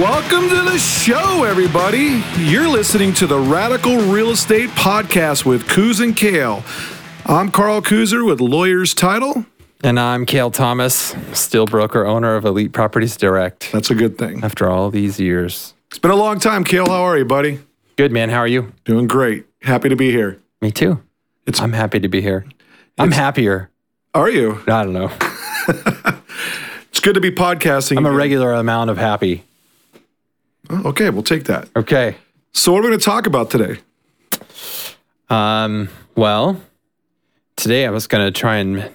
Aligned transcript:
Welcome 0.00 0.48
to 0.48 0.62
the 0.62 0.76
show, 0.76 1.44
everybody. 1.44 2.20
You're 2.36 2.66
listening 2.66 3.12
to 3.14 3.28
the 3.28 3.38
Radical 3.38 3.96
Real 3.96 4.30
Estate 4.30 4.70
Podcast 4.70 5.44
with 5.44 5.68
Coos 5.68 6.00
and 6.00 6.16
Kale. 6.16 6.64
I'm 7.26 7.52
Carl 7.52 7.80
Kuzer 7.80 8.26
with 8.26 8.40
Lawyer's 8.40 8.92
Title. 8.92 9.46
And 9.84 10.00
I'm 10.00 10.26
Kale 10.26 10.50
Thomas, 10.50 11.14
still 11.32 11.66
broker 11.66 12.04
owner 12.06 12.34
of 12.34 12.44
Elite 12.44 12.72
Properties 12.72 13.16
Direct. 13.16 13.70
That's 13.70 13.88
a 13.88 13.94
good 13.94 14.18
thing. 14.18 14.42
After 14.42 14.68
all 14.68 14.90
these 14.90 15.20
years. 15.20 15.74
It's 15.90 16.00
been 16.00 16.10
a 16.10 16.16
long 16.16 16.40
time, 16.40 16.64
Kale. 16.64 16.88
How 16.88 17.02
are 17.04 17.16
you, 17.16 17.24
buddy? 17.24 17.60
Good, 17.94 18.10
man. 18.10 18.30
How 18.30 18.38
are 18.38 18.48
you? 18.48 18.72
Doing 18.84 19.06
great. 19.06 19.46
Happy 19.62 19.88
to 19.88 19.96
be 19.96 20.10
here. 20.10 20.40
Me 20.60 20.72
too. 20.72 21.02
It's- 21.46 21.62
I'm 21.62 21.72
happy 21.72 22.00
to 22.00 22.08
be 22.08 22.20
here. 22.20 22.44
I'm 22.98 23.12
happier. 23.12 23.70
Are 24.12 24.28
you? 24.28 24.60
I 24.66 24.82
don't 24.84 24.92
know. 24.92 25.12
It's 26.90 27.00
good 27.00 27.14
to 27.14 27.20
be 27.20 27.32
podcasting. 27.32 27.96
I'm 27.96 28.06
a 28.06 28.12
regular 28.12 28.52
amount 28.52 28.88
of 28.88 28.98
happy. 28.98 29.42
Oh, 30.70 30.88
okay, 30.88 31.10
we'll 31.10 31.22
take 31.22 31.44
that. 31.44 31.68
Okay. 31.76 32.16
So, 32.52 32.72
what 32.72 32.78
are 32.78 32.82
we 32.82 32.88
going 32.88 32.98
to 33.00 33.04
talk 33.04 33.26
about 33.26 33.50
today? 33.50 33.78
Um, 35.28 35.88
well, 36.14 36.60
today 37.56 37.86
I 37.86 37.90
was 37.90 38.06
going 38.06 38.24
to 38.24 38.38
try 38.38 38.56
and 38.56 38.78
I'm 38.82 38.90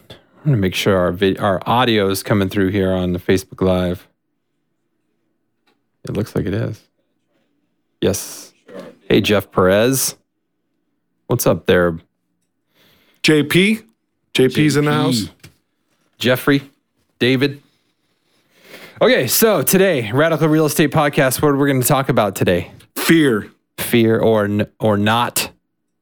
going 0.46 0.56
to 0.56 0.58
make 0.58 0.76
sure 0.76 0.98
our 0.98 1.12
vid- 1.12 1.40
our 1.40 1.62
audio 1.66 2.10
is 2.10 2.24
coming 2.24 2.50
through 2.50 2.70
here 2.70 2.92
on 2.94 3.14
the 3.14 3.20
Facebook 3.20 3.62
Live. 3.62 4.08
It 6.06 6.12
looks 6.12 6.36
like 6.36 6.46
it 6.46 6.54
is. 6.54 6.82
Yes. 8.02 8.54
Hey, 9.10 9.22
Jeff 9.22 9.52
Perez. 9.52 10.16
What's 11.28 11.46
up 11.46 11.66
there, 11.66 12.00
JP? 13.24 13.84
JP's 14.34 14.78
in 14.78 14.86
the 14.86 14.94
house. 14.94 15.30
Jeffrey, 16.18 16.64
David. 17.20 17.62
Okay, 19.02 19.28
so 19.28 19.62
today, 19.62 20.12
Radical 20.12 20.50
Real 20.50 20.66
Estate 20.66 20.92
Podcast. 20.92 21.42
What 21.42 21.56
we're 21.58 21.68
going 21.68 21.82
to 21.82 21.88
talk 21.88 22.10
about 22.10 22.36
today? 22.36 22.72
Fear. 22.96 23.50
Fear 23.78 24.20
or 24.20 24.44
n- 24.46 24.68
or 24.80 24.98
not 24.98 25.52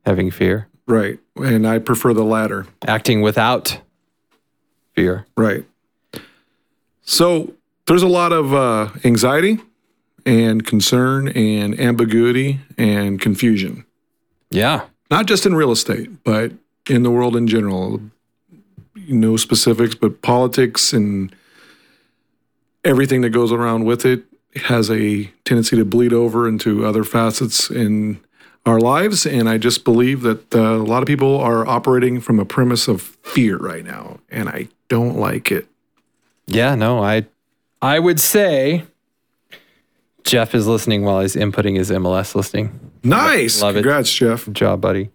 having 0.06 0.32
fear, 0.32 0.68
Right. 0.88 1.20
And 1.36 1.68
I 1.68 1.80
prefer 1.80 2.14
the 2.14 2.24
latter. 2.24 2.66
acting 2.88 3.22
without 3.22 3.80
fear. 4.96 5.26
Right. 5.36 5.66
So 7.04 7.54
there's 7.86 8.02
a 8.04 8.08
lot 8.08 8.32
of 8.32 8.54
uh, 8.54 8.90
anxiety 9.04 9.60
and 10.26 10.66
concern 10.66 11.28
and 11.30 11.80
ambiguity 11.80 12.60
and 12.78 13.20
confusion, 13.22 13.86
Yeah, 14.50 14.86
not 15.12 15.26
just 15.28 15.46
in 15.46 15.56
real 15.56 15.72
estate, 15.72 16.24
but 16.24 16.52
in 16.90 17.04
the 17.04 17.12
world 17.12 17.36
in 17.36 17.48
general. 17.48 18.02
No 19.10 19.38
specifics, 19.38 19.94
but 19.94 20.22
politics 20.22 20.92
and 20.94 21.34
everything 22.84 23.22
that 23.22 23.30
goes 23.32 23.52
around 23.52 23.86
with 23.86 24.06
it 24.06 24.24
has 24.64 24.90
a 24.90 25.26
tendency 25.46 25.76
to 25.76 25.86
bleed 25.86 26.14
over 26.14 26.48
into 26.48 26.86
other 26.86 27.04
facets 27.04 27.70
in 27.70 28.20
our 28.66 28.80
lives. 28.80 29.26
And 29.26 29.48
I 29.48 29.58
just 29.58 29.84
believe 29.84 30.22
that 30.22 30.54
uh, 30.56 30.60
a 30.60 30.78
lot 30.78 31.04
of 31.04 31.08
people 31.08 31.38
are 31.40 31.66
operating 31.68 32.20
from 32.20 32.40
a 32.40 32.46
premise 32.46 32.88
of 32.88 33.02
fear 33.02 33.58
right 33.58 33.86
now. 33.86 34.20
And 34.30 34.50
I 34.50 34.68
don't 34.90 35.18
like 35.18 35.52
it. 35.52 35.68
yeah. 36.48 36.76
No, 36.76 37.04
I 37.04 37.26
I 37.82 38.00
would 38.00 38.20
say 38.20 38.86
Jeff 40.24 40.56
is 40.56 40.66
listening 40.68 41.04
while 41.04 41.22
he's 41.22 41.36
inputting 41.36 41.76
his 41.78 41.92
MLS 41.92 42.36
listing. 42.36 42.80
Nice. 43.04 43.62
Love 43.62 43.76
it. 43.76 43.84
Congrats, 43.84 44.12
Jeff. 44.14 44.46
Good 44.46 44.56
job, 44.56 44.82
buddy. 44.82 45.10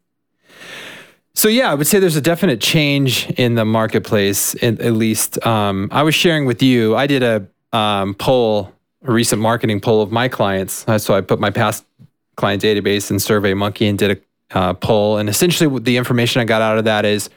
So 1.34 1.48
yeah, 1.48 1.70
I 1.70 1.74
would 1.74 1.86
say 1.86 1.98
there's 1.98 2.16
a 2.16 2.20
definite 2.20 2.60
change 2.60 3.28
in 3.32 3.54
the 3.54 3.64
marketplace. 3.64 4.54
In, 4.54 4.80
at 4.80 4.92
least, 4.92 5.44
um, 5.46 5.88
I 5.90 6.02
was 6.02 6.14
sharing 6.14 6.44
with 6.44 6.62
you. 6.62 6.94
I 6.94 7.06
did 7.06 7.22
a 7.22 7.46
um, 7.72 8.14
poll, 8.14 8.72
a 9.04 9.12
recent 9.12 9.40
marketing 9.40 9.80
poll 9.80 10.02
of 10.02 10.12
my 10.12 10.28
clients. 10.28 10.86
Uh, 10.86 10.98
so 10.98 11.14
I 11.14 11.20
put 11.20 11.40
my 11.40 11.50
past 11.50 11.84
client 12.36 12.62
database 12.62 13.10
in 13.10 13.16
SurveyMonkey 13.16 13.88
and 13.88 13.98
did 13.98 14.10
a 14.10 14.56
uh, 14.56 14.74
poll. 14.74 15.18
And 15.18 15.28
essentially, 15.28 15.80
the 15.80 15.96
information 15.96 16.40
I 16.40 16.44
got 16.44 16.62
out 16.62 16.78
of 16.78 16.84
that 16.84 17.04
is 17.04 17.30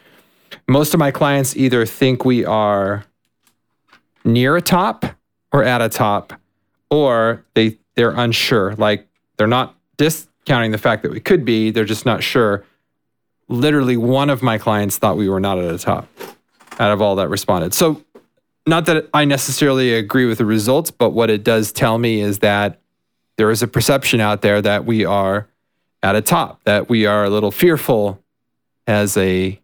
most 0.68 0.94
of 0.94 1.00
my 1.00 1.12
clients 1.12 1.56
either 1.56 1.86
think 1.86 2.26
we 2.26 2.46
are 2.46 3.06
near 4.24 4.56
a 4.58 4.62
top 4.62 5.06
or 5.52 5.64
at 5.64 5.82
a 5.82 5.90
top, 5.90 6.34
or 6.90 7.46
they 7.54 7.78
they're 7.96 8.12
unsure. 8.12 8.76
Like 8.76 9.08
they're 9.38 9.48
not 9.48 9.76
discounting 9.98 10.72
the 10.72 10.78
fact 10.78 11.04
that 11.04 11.12
we 11.12 11.20
could 11.20 11.46
be. 11.46 11.72
They're 11.72 11.86
just 11.86 12.06
not 12.06 12.24
sure. 12.24 12.64
Literally, 13.48 13.96
one 13.96 14.30
of 14.30 14.42
my 14.42 14.58
clients 14.58 14.98
thought 14.98 15.18
we 15.18 15.30
were 15.30 15.40
not 15.40 15.60
at 15.60 15.74
a 15.74 15.78
top 15.78 16.08
out 16.80 16.92
of 16.92 17.02
all 17.02 17.16
that 17.16 17.30
responded. 17.30 17.74
So, 17.74 18.04
not 18.68 18.86
that 18.88 19.10
I 19.14 19.26
necessarily 19.26 19.94
agree 19.94 20.26
with 20.26 20.40
the 20.40 20.46
results, 20.46 20.92
but 20.92 21.12
what 21.12 21.30
it 21.30 21.44
does 21.44 21.72
tell 21.72 21.98
me 21.98 22.22
is 22.22 22.40
that 22.40 22.80
there 23.38 23.52
is 23.52 23.62
a 23.62 23.68
perception 23.68 24.20
out 24.20 24.42
there 24.42 24.62
that 24.62 24.86
we 24.86 25.06
are 25.06 25.48
at 26.02 26.16
a 26.16 26.22
top, 26.22 26.64
that 26.64 26.90
we 26.90 27.06
are 27.06 27.24
a 27.24 27.30
little 27.30 27.52
fearful 27.52 28.22
as 28.88 29.18
a 29.18 29.60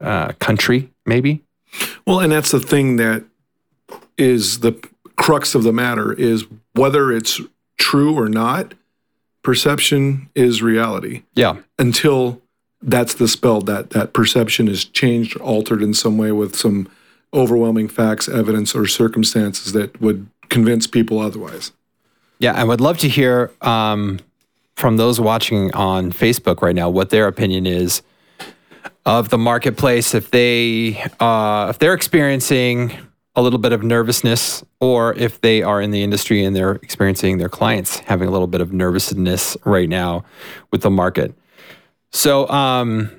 uh, 0.00 0.32
country, 0.38 0.90
maybe. 1.06 1.42
Well, 2.06 2.20
and 2.20 2.32
that's 2.32 2.50
the 2.50 2.60
thing 2.60 2.96
that 2.96 3.24
is 4.16 4.60
the 4.60 4.72
crux 5.16 5.54
of 5.54 5.62
the 5.62 5.72
matter 5.72 6.12
is 6.12 6.44
whether 6.74 7.10
it's 7.12 7.40
true 7.76 8.16
or 8.16 8.28
not, 8.28 8.74
perception 9.42 10.28
is 10.34 10.62
reality. 10.62 11.22
Yeah. 11.34 11.56
Until 11.78 12.40
that's 12.82 13.14
dispelled, 13.14 13.66
that 13.66 13.90
that 13.90 14.12
perception 14.12 14.68
is 14.68 14.84
changed, 14.84 15.36
altered 15.38 15.82
in 15.82 15.94
some 15.94 16.18
way 16.18 16.32
with 16.32 16.54
some 16.56 16.88
overwhelming 17.34 17.88
facts, 17.88 18.28
evidence, 18.28 18.74
or 18.74 18.86
circumstances 18.86 19.72
that 19.72 20.00
would 20.00 20.28
convince 20.48 20.86
people 20.86 21.18
otherwise. 21.18 21.72
Yeah, 22.38 22.52
I 22.52 22.64
would 22.64 22.80
love 22.80 22.98
to 22.98 23.08
hear 23.08 23.50
um, 23.60 24.20
from 24.76 24.96
those 24.96 25.20
watching 25.20 25.72
on 25.74 26.12
Facebook 26.12 26.62
right 26.62 26.74
now 26.74 26.88
what 26.88 27.10
their 27.10 27.26
opinion 27.26 27.66
is 27.66 28.02
of 29.06 29.28
the 29.28 29.38
marketplace. 29.38 30.14
If 30.14 30.30
they 30.30 31.02
uh, 31.20 31.68
if 31.70 31.78
they're 31.78 31.94
experiencing 31.94 32.92
a 33.36 33.42
little 33.42 33.58
bit 33.58 33.72
of 33.72 33.82
nervousness, 33.82 34.62
or 34.80 35.14
if 35.14 35.40
they 35.40 35.62
are 35.62 35.80
in 35.80 35.90
the 35.90 36.02
industry 36.02 36.44
and 36.44 36.54
they're 36.54 36.76
experiencing 36.76 37.38
their 37.38 37.48
clients 37.48 37.98
having 38.00 38.28
a 38.28 38.30
little 38.30 38.46
bit 38.46 38.60
of 38.60 38.72
nervousness 38.72 39.56
right 39.64 39.88
now 39.88 40.24
with 40.70 40.82
the 40.82 40.90
market. 40.90 41.34
So, 42.12 42.48
um, 42.48 43.10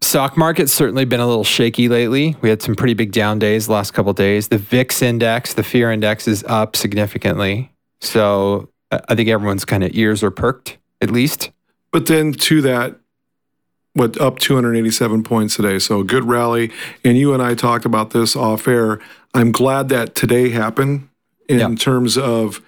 stock 0.00 0.36
market's 0.36 0.72
certainly 0.72 1.04
been 1.04 1.20
a 1.20 1.26
little 1.26 1.44
shaky 1.44 1.88
lately. 1.88 2.36
We 2.42 2.48
had 2.48 2.62
some 2.62 2.74
pretty 2.74 2.94
big 2.94 3.12
down 3.12 3.38
days 3.38 3.66
the 3.66 3.72
last 3.72 3.92
couple 3.92 4.10
of 4.10 4.16
days. 4.16 4.48
The 4.48 4.58
VIX 4.58 5.02
index, 5.02 5.54
the 5.54 5.62
fear 5.62 5.90
index, 5.90 6.28
is 6.28 6.44
up 6.46 6.76
significantly. 6.76 7.72
So 8.00 8.68
I 8.90 9.00
I 9.08 9.14
think 9.14 9.28
everyone's 9.28 9.64
kind 9.64 9.84
of 9.84 9.90
ears 9.94 10.22
are 10.22 10.30
perked, 10.30 10.76
at 11.00 11.10
least. 11.10 11.50
But 11.92 12.06
then 12.06 12.32
to 12.32 12.60
that, 12.62 12.96
what 13.94 14.20
up 14.20 14.38
287 14.38 15.22
points 15.24 15.56
today. 15.56 15.78
So 15.78 16.00
a 16.00 16.04
good 16.04 16.24
rally. 16.24 16.70
And 17.04 17.16
you 17.18 17.32
and 17.34 17.42
I 17.42 17.54
talked 17.54 17.84
about 17.84 18.10
this 18.10 18.36
off 18.36 18.68
air. 18.68 19.00
I'm 19.34 19.50
glad 19.52 19.88
that 19.88 20.14
today 20.14 20.50
happened 20.50 21.08
in 21.48 21.58
Yeah. 21.58 21.74
terms 21.74 22.16
of, 22.18 22.60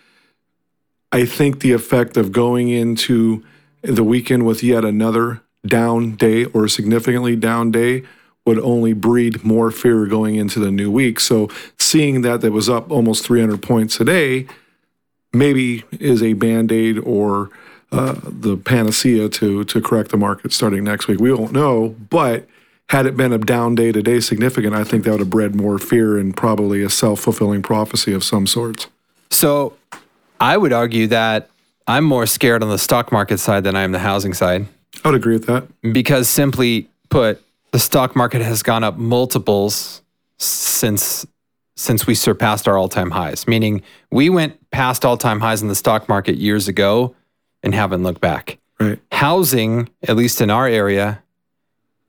I 1.12 1.24
think 1.26 1.60
the 1.60 1.72
effect 1.72 2.16
of 2.16 2.32
going 2.32 2.68
into 2.68 3.42
the 3.82 4.02
weekend 4.04 4.46
with 4.46 4.62
yet 4.62 4.84
another 4.84 5.42
down 5.66 6.16
day 6.16 6.44
or 6.46 6.68
significantly 6.68 7.36
down 7.36 7.70
day 7.70 8.02
would 8.44 8.58
only 8.58 8.92
breed 8.92 9.44
more 9.44 9.70
fear 9.70 10.06
going 10.06 10.34
into 10.34 10.58
the 10.58 10.70
new 10.70 10.90
week. 10.90 11.20
So 11.20 11.48
seeing 11.78 12.22
that 12.22 12.40
that 12.40 12.52
was 12.52 12.68
up 12.68 12.90
almost 12.90 13.24
300 13.24 13.62
points 13.62 13.96
today 13.96 14.46
maybe 15.32 15.84
is 15.92 16.22
a 16.22 16.34
band-aid 16.34 16.98
or 16.98 17.50
uh, 17.90 18.14
the 18.22 18.56
panacea 18.56 19.28
to 19.28 19.64
to 19.64 19.81
correct 19.81 20.10
the 20.10 20.16
market 20.16 20.52
starting 20.52 20.84
next 20.84 21.08
week. 21.08 21.20
We 21.20 21.32
won't 21.32 21.52
know, 21.52 21.94
but 22.10 22.46
had 22.88 23.06
it 23.06 23.16
been 23.16 23.32
a 23.32 23.38
down 23.38 23.75
day 23.75 23.92
today 23.92 24.20
significant, 24.20 24.75
I 24.75 24.84
think 24.84 25.04
that 25.04 25.10
would 25.12 25.20
have 25.20 25.31
bred 25.31 25.54
more 25.54 25.78
fear 25.78 26.19
and 26.19 26.37
probably 26.37 26.82
a 26.82 26.90
self-fulfilling 26.90 27.62
prophecy 27.62 28.12
of 28.12 28.25
some 28.25 28.46
sorts. 28.46 28.88
So 29.31 29.75
I 30.40 30.56
would 30.56 30.72
argue 30.72 31.06
that 31.08 31.48
I'm 31.87 32.04
more 32.04 32.26
scared 32.26 32.62
on 32.62 32.69
the 32.69 32.78
stock 32.78 33.12
market 33.12 33.38
side 33.38 33.64
than 33.64 33.76
I 33.76 33.82
am 33.82 33.92
the 33.92 33.98
housing 33.98 34.34
side. 34.34 34.66
I 35.04 35.08
would 35.08 35.14
agree 35.14 35.34
with 35.34 35.46
that. 35.46 35.66
because 35.92 36.28
simply 36.28 36.88
put, 37.08 37.42
the 37.72 37.78
stock 37.78 38.14
market 38.14 38.42
has 38.42 38.62
gone 38.62 38.84
up 38.84 38.96
multiples 38.96 40.02
since 40.38 41.26
since 41.74 42.06
we 42.06 42.14
surpassed 42.14 42.68
our 42.68 42.76
all-time 42.76 43.10
highs. 43.10 43.48
Meaning, 43.48 43.82
we 44.10 44.28
went 44.28 44.58
past 44.70 45.04
all-time 45.04 45.40
highs 45.40 45.62
in 45.62 45.68
the 45.68 45.74
stock 45.74 46.08
market 46.08 46.36
years 46.36 46.68
ago 46.68 47.14
and 47.62 47.74
haven't 47.74 48.02
looked 48.02 48.20
back. 48.20 48.58
Right. 48.78 49.00
Housing, 49.10 49.88
at 50.06 50.14
least 50.14 50.40
in 50.40 50.50
our 50.50 50.68
area, 50.68 51.22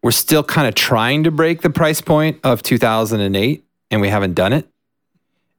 we're 0.01 0.12
still 0.12 0.44
kind 0.44 0.68
of 0.68 0.75
trying 0.75 1.24
to 1.24 1.31
break 1.31 1.62
the 1.62 1.69
price 1.69 2.01
point 2.01 2.39
of 2.44 2.62
2008, 2.62 3.63
and 3.89 4.01
we 4.01 4.09
haven't 4.09 4.33
done 4.33 4.51
it. 4.53 4.68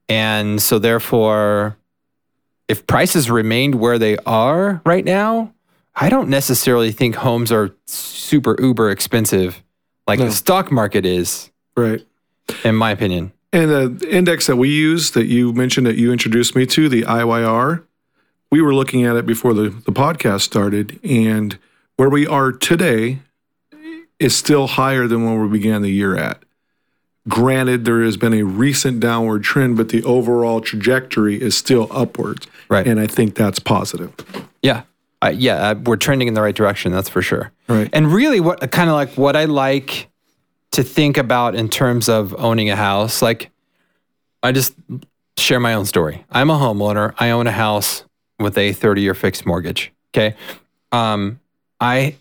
And 0.07 0.61
so, 0.61 0.77
therefore, 0.77 1.77
if 2.67 2.85
prices 2.85 3.29
remained 3.31 3.75
where 3.75 3.97
they 3.97 4.17
are 4.19 4.81
right 4.85 5.03
now, 5.03 5.51
I 5.95 6.09
don't 6.09 6.29
necessarily 6.29 6.91
think 6.91 7.15
homes 7.15 7.51
are 7.51 7.71
super 7.85 8.55
uber 8.59 8.89
expensive 8.89 9.63
like 10.07 10.19
No. 10.19 10.25
the 10.25 10.31
stock 10.31 10.71
market 10.71 11.05
is, 11.05 11.49
Right. 11.77 12.05
in 12.63 12.75
my 12.75 12.91
opinion. 12.91 13.31
And 13.53 13.71
the 13.71 14.07
index 14.09 14.47
that 14.47 14.57
we 14.57 14.69
use 14.69 15.11
that 15.11 15.27
you 15.27 15.53
mentioned 15.53 15.87
that 15.87 15.95
you 15.95 16.11
introduced 16.11 16.55
me 16.55 16.65
to, 16.67 16.89
the 16.89 17.03
IYR, 17.03 17.83
we 18.51 18.61
were 18.61 18.75
looking 18.75 19.03
at 19.05 19.15
it 19.15 19.25
before 19.25 19.53
the, 19.53 19.69
the 19.69 19.91
podcast 19.93 20.41
started, 20.41 20.99
and 21.03 21.57
where 21.95 22.09
we 22.09 22.27
are 22.27 22.51
today 22.51 23.19
is 24.19 24.35
still 24.35 24.67
higher 24.67 25.07
than 25.07 25.23
when 25.25 25.41
we 25.41 25.47
began 25.57 25.81
the 25.81 25.89
year 25.91 26.15
at. 26.17 26.43
Granted, 27.27 27.85
there 27.85 28.03
has 28.03 28.17
been 28.17 28.33
a 28.33 28.43
recent 28.43 28.99
downward 28.99 29.43
trend, 29.43 29.77
but 29.77 29.89
the 29.89 30.03
overall 30.03 30.61
trajectory 30.61 31.41
is 31.41 31.55
still 31.57 31.87
upwards. 31.91 32.47
Right. 32.69 32.85
And 32.85 32.99
I 32.99 33.07
think 33.07 33.35
that's 33.35 33.59
positive. 33.59 34.13
Yeah. 34.61 34.83
Uh, 35.25 35.29
yeah, 35.29 35.69
uh, 35.69 35.75
we're 35.85 35.95
trending 35.95 36.27
in 36.27 36.35
the 36.35 36.41
right 36.41 36.55
direction. 36.55 36.91
That's 36.91 37.09
for 37.09 37.21
sure. 37.21 37.51
Right. 37.67 37.89
And 37.91 38.13
really, 38.13 38.39
what 38.39 38.71
kind 38.71 38.89
of 38.89 38.95
like 38.95 39.13
what 39.13 39.35
I 39.35 39.45
like 39.45 40.09
to 40.71 40.83
think 40.83 41.17
about 41.17 41.55
in 41.55 41.69
terms 41.69 42.09
of 42.09 42.35
owning 42.37 42.69
a 42.69 42.75
house, 42.75 43.21
like 43.21 43.49
I 44.43 44.51
just 44.51 44.75
share 45.37 45.59
my 45.59 45.73
own 45.73 45.85
story. 45.85 46.25
I'm 46.29 46.49
a 46.49 46.57
homeowner. 46.57 47.13
I 47.17 47.31
own 47.31 47.47
a 47.47 47.51
house 47.51 48.03
with 48.39 48.57
a 48.57 48.73
30 48.73 49.01
year 49.01 49.13
fixed 49.13 49.45
mortgage. 49.45 49.91
Okay. 50.13 50.35
Um, 50.91 51.39
I 51.79 52.15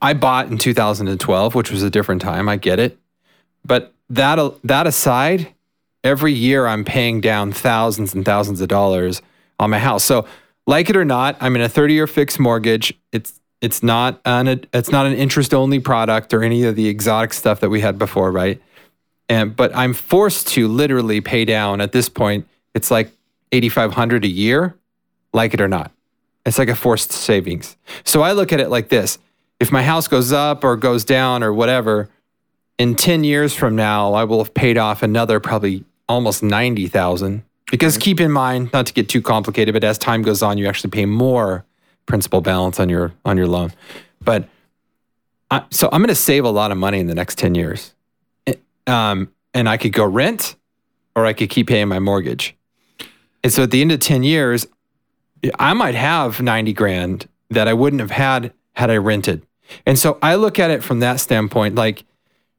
I 0.00 0.14
bought 0.14 0.48
in 0.48 0.58
2012, 0.58 1.54
which 1.54 1.70
was 1.70 1.82
a 1.82 1.90
different 1.90 2.22
time. 2.22 2.48
I 2.48 2.56
get 2.56 2.80
it. 2.80 2.98
But 3.64 3.94
that 4.10 4.38
that 4.64 4.86
aside, 4.88 5.54
every 6.02 6.32
year 6.32 6.66
I'm 6.66 6.84
paying 6.84 7.20
down 7.20 7.52
thousands 7.52 8.14
and 8.14 8.24
thousands 8.24 8.60
of 8.60 8.68
dollars 8.68 9.22
on 9.60 9.70
my 9.70 9.78
house. 9.78 10.04
So, 10.04 10.26
like 10.66 10.90
it 10.90 10.96
or 10.96 11.04
not, 11.04 11.36
I'm 11.40 11.56
in 11.56 11.62
a 11.62 11.68
30-year 11.68 12.06
fixed 12.06 12.38
mortgage. 12.38 12.94
It's 13.12 13.40
it's 13.60 13.82
not 13.82 14.20
an 14.24 14.48
it's 14.72 14.90
not 14.90 15.06
an 15.06 15.14
interest 15.14 15.54
only 15.54 15.78
product 15.78 16.34
or 16.34 16.42
any 16.42 16.64
of 16.64 16.74
the 16.74 16.88
exotic 16.88 17.32
stuff 17.32 17.60
that 17.60 17.70
we 17.70 17.80
had 17.80 17.98
before, 17.98 18.30
right? 18.30 18.60
And 19.28 19.54
but 19.54 19.74
I'm 19.74 19.94
forced 19.94 20.48
to 20.48 20.68
literally 20.68 21.20
pay 21.20 21.44
down 21.44 21.80
at 21.80 21.92
this 21.92 22.08
point. 22.08 22.48
It's 22.74 22.90
like 22.90 23.12
8500 23.52 24.24
a 24.24 24.28
year, 24.28 24.74
like 25.32 25.54
it 25.54 25.60
or 25.60 25.68
not. 25.68 25.92
It's 26.44 26.58
like 26.58 26.68
a 26.68 26.74
forced 26.74 27.12
savings. 27.12 27.76
So 28.04 28.22
I 28.22 28.32
look 28.32 28.52
at 28.52 28.60
it 28.60 28.68
like 28.68 28.88
this. 28.88 29.18
If 29.60 29.70
my 29.70 29.82
house 29.84 30.08
goes 30.08 30.32
up 30.32 30.64
or 30.64 30.76
goes 30.76 31.04
down 31.04 31.44
or 31.44 31.52
whatever, 31.52 32.10
in 32.78 32.96
10 32.96 33.22
years 33.22 33.54
from 33.54 33.76
now, 33.76 34.14
I 34.14 34.24
will 34.24 34.38
have 34.38 34.54
paid 34.54 34.76
off 34.76 35.04
another 35.04 35.38
probably 35.38 35.84
almost 36.08 36.42
90,000. 36.42 37.44
Because 37.72 37.96
keep 37.96 38.20
in 38.20 38.30
mind, 38.30 38.70
not 38.74 38.84
to 38.84 38.92
get 38.92 39.08
too 39.08 39.22
complicated, 39.22 39.72
but 39.72 39.82
as 39.82 39.96
time 39.96 40.20
goes 40.20 40.42
on, 40.42 40.58
you 40.58 40.68
actually 40.68 40.90
pay 40.90 41.06
more 41.06 41.64
principal 42.04 42.42
balance 42.42 42.78
on 42.78 42.90
your 42.90 43.14
on 43.24 43.38
your 43.38 43.46
loan. 43.46 43.72
But 44.20 44.46
I, 45.50 45.64
so 45.70 45.88
I'm 45.90 46.00
going 46.00 46.08
to 46.08 46.14
save 46.14 46.44
a 46.44 46.50
lot 46.50 46.70
of 46.70 46.76
money 46.76 47.00
in 47.00 47.06
the 47.06 47.14
next 47.14 47.38
10 47.38 47.54
years. 47.54 47.94
Um, 48.86 49.32
and 49.54 49.70
I 49.70 49.78
could 49.78 49.94
go 49.94 50.04
rent 50.04 50.54
or 51.16 51.24
I 51.24 51.32
could 51.32 51.48
keep 51.48 51.68
paying 51.68 51.88
my 51.88 51.98
mortgage. 51.98 52.54
And 53.42 53.50
so 53.50 53.62
at 53.62 53.70
the 53.70 53.80
end 53.80 53.90
of 53.90 54.00
10 54.00 54.22
years, 54.22 54.66
I 55.58 55.72
might 55.72 55.94
have 55.94 56.42
90 56.42 56.74
grand 56.74 57.26
that 57.48 57.68
I 57.68 57.72
wouldn't 57.72 58.00
have 58.00 58.10
had 58.10 58.52
had 58.74 58.90
I 58.90 58.98
rented. 58.98 59.46
And 59.86 59.98
so 59.98 60.18
I 60.20 60.34
look 60.34 60.58
at 60.58 60.70
it 60.70 60.82
from 60.82 61.00
that 61.00 61.20
standpoint 61.20 61.74
like, 61.74 62.04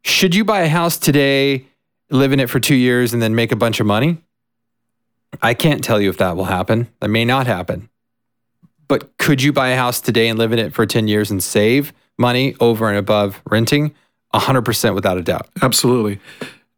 should 0.03 0.33
you 0.33 0.43
buy 0.43 0.61
a 0.61 0.69
house 0.69 0.97
today, 0.97 1.67
live 2.09 2.33
in 2.33 2.39
it 2.39 2.49
for 2.49 2.59
two 2.59 2.75
years, 2.75 3.13
and 3.13 3.21
then 3.21 3.35
make 3.35 3.51
a 3.51 3.55
bunch 3.55 3.79
of 3.79 3.85
money? 3.85 4.17
I 5.41 5.53
can't 5.53 5.83
tell 5.83 5.99
you 5.99 6.09
if 6.09 6.17
that 6.17 6.35
will 6.35 6.45
happen. 6.45 6.87
That 6.99 7.09
may 7.09 7.25
not 7.25 7.47
happen. 7.47 7.89
But 8.87 9.17
could 9.17 9.41
you 9.41 9.53
buy 9.53 9.69
a 9.69 9.75
house 9.75 10.01
today 10.01 10.27
and 10.27 10.37
live 10.37 10.51
in 10.51 10.59
it 10.59 10.73
for 10.73 10.85
10 10.85 11.07
years 11.07 11.31
and 11.31 11.41
save 11.43 11.93
money 12.17 12.55
over 12.59 12.89
and 12.89 12.97
above 12.97 13.41
renting? 13.49 13.95
100% 14.33 14.95
without 14.95 15.17
a 15.17 15.21
doubt. 15.21 15.47
Absolutely. 15.61 16.19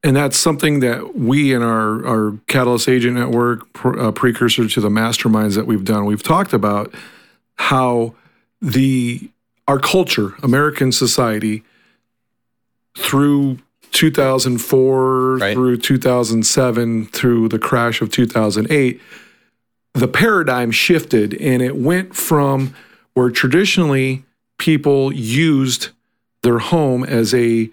And 0.03 0.15
that's 0.15 0.37
something 0.37 0.81
that 0.81 1.15
we 1.15 1.53
in 1.53 1.63
our, 1.63 2.05
our 2.05 2.37
Catalyst 2.47 2.87
Agent 2.87 3.15
Network, 3.15 3.71
pr- 3.73 3.99
uh, 3.99 4.11
precursor 4.11 4.67
to 4.67 4.81
the 4.81 4.89
masterminds 4.89 5.55
that 5.55 5.65
we've 5.65 5.83
done, 5.83 6.05
we've 6.05 6.21
talked 6.21 6.53
about 6.53 6.93
how 7.55 8.13
the 8.61 9.29
our 9.67 9.79
culture, 9.79 10.35
American 10.43 10.91
society, 10.91 11.63
through 12.95 13.57
2004 13.95 15.37
Right. 15.37 15.53
through 15.53 15.77
2007 15.77 17.05
through 17.07 17.49
the 17.49 17.59
crash 17.59 18.01
of 18.01 18.11
2008 18.11 19.01
the 19.93 20.07
paradigm 20.07 20.71
shifted 20.71 21.33
and 21.35 21.61
it 21.61 21.75
went 21.77 22.15
from 22.15 22.73
where 23.13 23.29
traditionally 23.29 24.23
people 24.57 25.11
used 25.13 25.89
their 26.43 26.59
home 26.59 27.03
as 27.03 27.33
a 27.33 27.69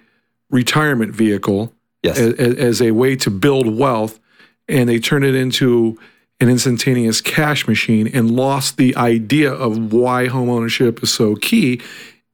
retirement 0.50 1.14
vehicle 1.14 1.72
Yes. 2.02 2.18
as, 2.18 2.34
as 2.56 2.82
a 2.82 2.90
way 2.92 3.14
to 3.16 3.30
build 3.30 3.76
wealth 3.76 4.18
and 4.68 4.88
they 4.88 4.98
turned 4.98 5.24
it 5.24 5.34
into 5.34 5.98
an 6.40 6.48
instantaneous 6.48 7.20
cash 7.20 7.68
machine 7.68 8.08
and 8.08 8.30
lost 8.30 8.76
the 8.76 8.96
idea 8.96 9.52
of 9.52 9.92
why 9.92 10.26
home 10.26 10.48
ownership 10.50 11.02
is 11.02 11.12
so 11.12 11.36
key 11.36 11.80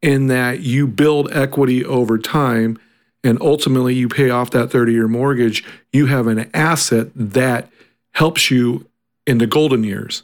in 0.01 0.29
that 0.29 0.61
you 0.61 0.87
build 0.87 1.31
equity 1.33 1.85
over 1.85 2.17
time 2.17 2.79
and 3.29 3.41
ultimately 3.41 3.95
you 3.95 4.09
pay 4.09 4.31
off 4.31 4.51
that 4.51 4.71
30 4.71 4.93
year 4.93 5.09
mortgage 5.09 5.65
you 5.93 6.07
have 6.07 6.27
an 6.27 6.51
asset 6.55 7.09
that 7.15 7.71
helps 8.13 8.51
you 8.51 8.87
in 9.27 9.39
the 9.39 9.47
golden 9.47 9.85
years 9.85 10.23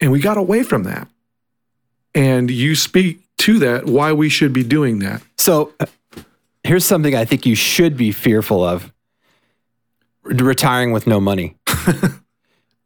and 0.00 0.10
we 0.10 0.20
got 0.20 0.36
away 0.36 0.62
from 0.62 0.84
that 0.84 1.08
and 2.14 2.50
you 2.50 2.74
speak 2.74 3.22
to 3.38 3.58
that 3.58 3.86
why 3.86 4.12
we 4.12 4.28
should 4.28 4.52
be 4.52 4.62
doing 4.62 4.98
that 5.00 5.22
So 5.36 5.72
uh, 5.80 5.86
here's 6.64 6.84
something 6.84 7.14
I 7.14 7.24
think 7.24 7.46
you 7.46 7.54
should 7.54 7.96
be 7.96 8.12
fearful 8.12 8.64
of 8.64 8.92
retiring 10.22 10.92
with 10.92 11.06
no 11.06 11.20
money. 11.20 11.56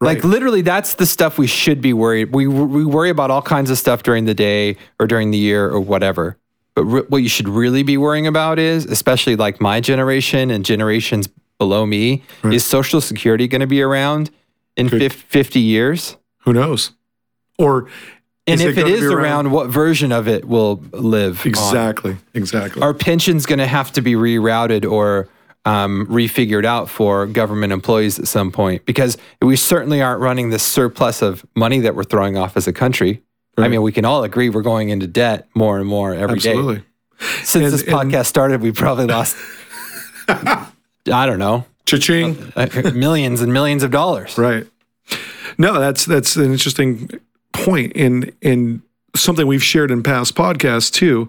Like 0.01 0.23
literally, 0.23 0.61
that's 0.61 0.95
the 0.95 1.07
stuff 1.07 1.39
we 1.39 1.47
should 1.47 1.81
be 1.81 1.93
worried. 1.93 2.35
We 2.35 2.47
we 2.47 2.85
worry 2.85 3.11
about 3.11 3.31
all 3.31 3.41
kinds 3.41 3.71
of 3.71 3.79
stuff 3.79 4.03
during 4.03 4.27
the 4.27 4.35
day 4.35 4.77
or 5.01 5.07
during 5.07 5.31
the 5.31 5.39
year 5.39 5.67
or 5.69 5.81
whatever. 5.81 6.37
But 6.75 6.85
re- 6.85 7.03
what 7.09 7.19
you 7.19 7.29
should 7.29 7.49
really 7.49 7.83
be 7.83 7.97
worrying 7.97 8.27
about 8.27 8.59
is, 8.59 8.85
especially 8.87 9.37
like 9.37 9.61
my 9.61 9.81
generation 9.81 10.51
and 10.51 10.65
generations 10.65 11.29
below 11.59 11.87
me, 11.87 12.23
is 12.45 12.65
Social 12.65 13.01
Security 13.01 13.47
going 13.47 13.61
to 13.61 13.67
be 13.67 13.81
around 13.81 14.31
in 14.77 14.89
Good. 14.89 15.13
50 15.13 15.61
years? 15.61 16.17
who 16.39 16.53
knows 16.53 16.91
or 17.59 17.89
And 18.47 18.61
Is 18.61 18.67
if 18.67 18.77
it 18.77 18.83
gonna 18.83 18.93
is 18.95 19.03
around, 19.05 19.15
around? 19.47 19.51
what 19.53 19.69
version 19.71 20.13
of 20.13 20.29
it 20.29 20.45
will 20.45 20.83
live? 20.93 21.41
on? 21.43 21.47
exactly 21.47 22.17
exactly 22.35 22.83
Our 22.83 22.93
pension's 22.93 23.47
going 23.47 23.61
to 23.61 23.67
have 23.67 23.93
to 23.93 24.03
be 24.03 24.13
rerouted 24.15 24.85
or 24.91 25.29
um, 25.65 26.07
refigured 26.11 26.67
out 26.67 26.91
for 26.91 27.27
government 27.27 27.73
employees 27.73 28.19
at 28.19 28.27
some 28.29 28.53
point 28.53 28.85
because 28.85 29.17
we 29.41 29.57
certainly 29.57 30.03
aren't 30.03 30.21
running 30.21 30.51
this 30.51 30.63
surplus 30.63 31.23
of 31.23 31.47
money 31.57 31.79
that 31.81 31.95
we're 31.95 32.05
throwing 32.05 32.37
off 32.37 32.57
as 32.59 32.67
a 32.69 32.73
country. 32.73 33.23
I 33.57 33.69
mean, 33.69 33.83
we 33.83 33.93
can 33.93 34.05
all 34.05 34.25
agree 34.25 34.49
we're 34.51 34.63
going 34.63 34.89
into 34.89 35.07
debt 35.07 35.49
more 35.55 35.79
and 35.79 35.87
more 35.89 36.13
every 36.15 36.39
day. 36.41 36.51
absolutely 36.51 36.83
Since 37.43 37.55
And- 37.55 37.73
this 37.73 37.83
and- 37.83 37.93
podcast 37.93 38.27
started, 38.27 38.61
we 38.63 38.73
probably 38.73 39.07
lost, 39.07 39.37
I 40.29 40.67
don't 41.07 41.39
know, 41.39 41.65
cha-ching 41.87 42.53
millions 42.95 43.41
and 43.41 43.53
millions 43.53 43.83
of 43.83 43.91
dollars. 43.91 44.37
Right. 44.39 44.67
No, 45.59 45.79
that's 45.79 46.05
that's 46.05 46.35
an 46.37 46.51
interesting 46.51 47.09
point 47.53 47.93
in 47.93 48.33
in 48.41 48.83
something 49.15 49.47
we've 49.47 49.63
shared 49.63 49.91
in 49.93 50.03
past 50.03 50.35
podcasts 50.35 50.91
too. 50.93 51.29